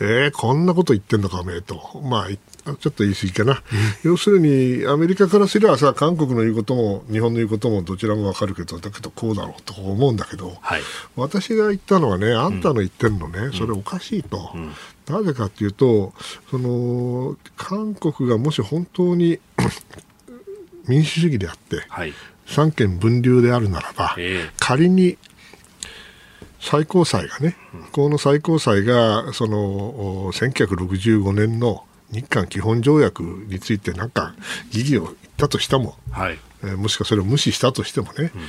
[0.00, 2.00] えー、こんなこと言ってんのか、おめえと。
[2.04, 2.28] まあ、
[2.76, 3.62] ちょっと言い過ぎかな、
[4.02, 10.82] 要するにアメリカからすればさ韓国の言うことも日本の言うこともどちらも分かるけどだけどこうだろうと思うんだけど、はい、
[11.16, 14.72] 私が言ったのはねあんたの言ってるのね、うん、それおかしいと、うん、
[15.08, 16.12] なぜかというと
[16.50, 19.38] その韓国がもし本当に
[20.88, 22.14] 民主主義であって、はい、
[22.46, 25.18] 三権分立であるならば、えー、仮に
[26.60, 27.56] 最高裁がね、
[27.92, 34.34] この最高裁がその1965年の日韓基本条約についてなんか
[34.70, 38.40] 疑義を言ったとしても、はい、えー、もしくはそれを無視したとしてもね、うん、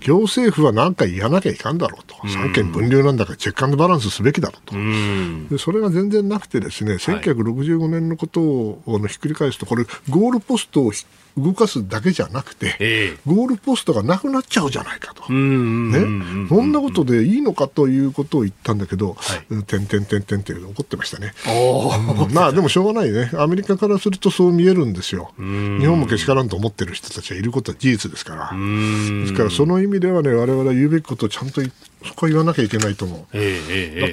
[0.00, 10.92] 行政府は何か言わなきゃいかんだろうと、三権分離なんだからチェックアンドバランスすべきだろうと、うん、でそれが全然なくてですね、1965年のことをひっくり返すと、これ、ゴールポストを
[11.36, 21.34] 動かすだけじゃなくて、えー、ゴールポストがなくなっちゃうじゃないかと、ね、そんなことでいいのかということを言ったんだけど、はい、てんてんてんてんって怒ってましたね。
[21.46, 28.52] うん、まあでもしょうがないね、アメリカからするとそう見えるんですよ、日本もけしからんと思ってる人たちがいることは事実ですから。
[28.56, 31.60] ですから、その意味ではね、我々は言うべきことをちゃんと
[32.04, 33.26] そこは言わなきゃいけないと思う。
[33.32, 34.10] えー、だっ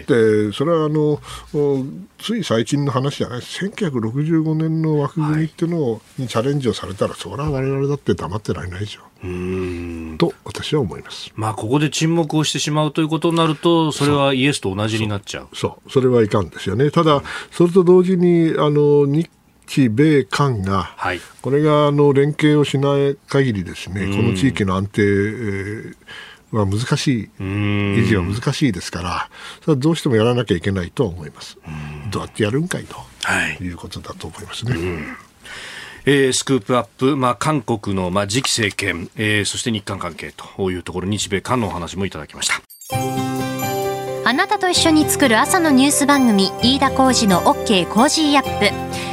[0.51, 1.19] て、それはあの
[2.19, 9.01] つい最近の話じゃない、1965年の枠組みっていうのにチャレンジをされたら、それは我々だって黙ってられないでしょ。
[9.23, 9.27] う。
[9.27, 10.15] ん。
[10.17, 15.47] と私は思います、まあ、ここで沈黙をしてしまうということになると、それはイエスと同じになっちゃう。
[15.53, 15.91] そう。
[15.91, 17.21] それはいかんですよね、ただ、
[17.51, 19.29] それと同時にあの日
[19.67, 25.95] 日米韓が、はい、これがあの連携をしない限りですね、この地域の安定、えー
[26.57, 29.29] は難しい、維持は難しいですから、
[29.61, 31.57] それはどうしてもやらなきゃいけないと思います。
[32.11, 34.75] どうやってやるんかいと、はい、いうことだと思いますね。
[36.05, 42.61] えー、 Scoop up、まあ、韓国の、まあ、次期政権、えー、そして日韓関係というところ日米韓のお話もいただきました。
[44.25, 49.12] あなたと一緒に作る朝のニュース番組飯田浩司の OK コージーアップ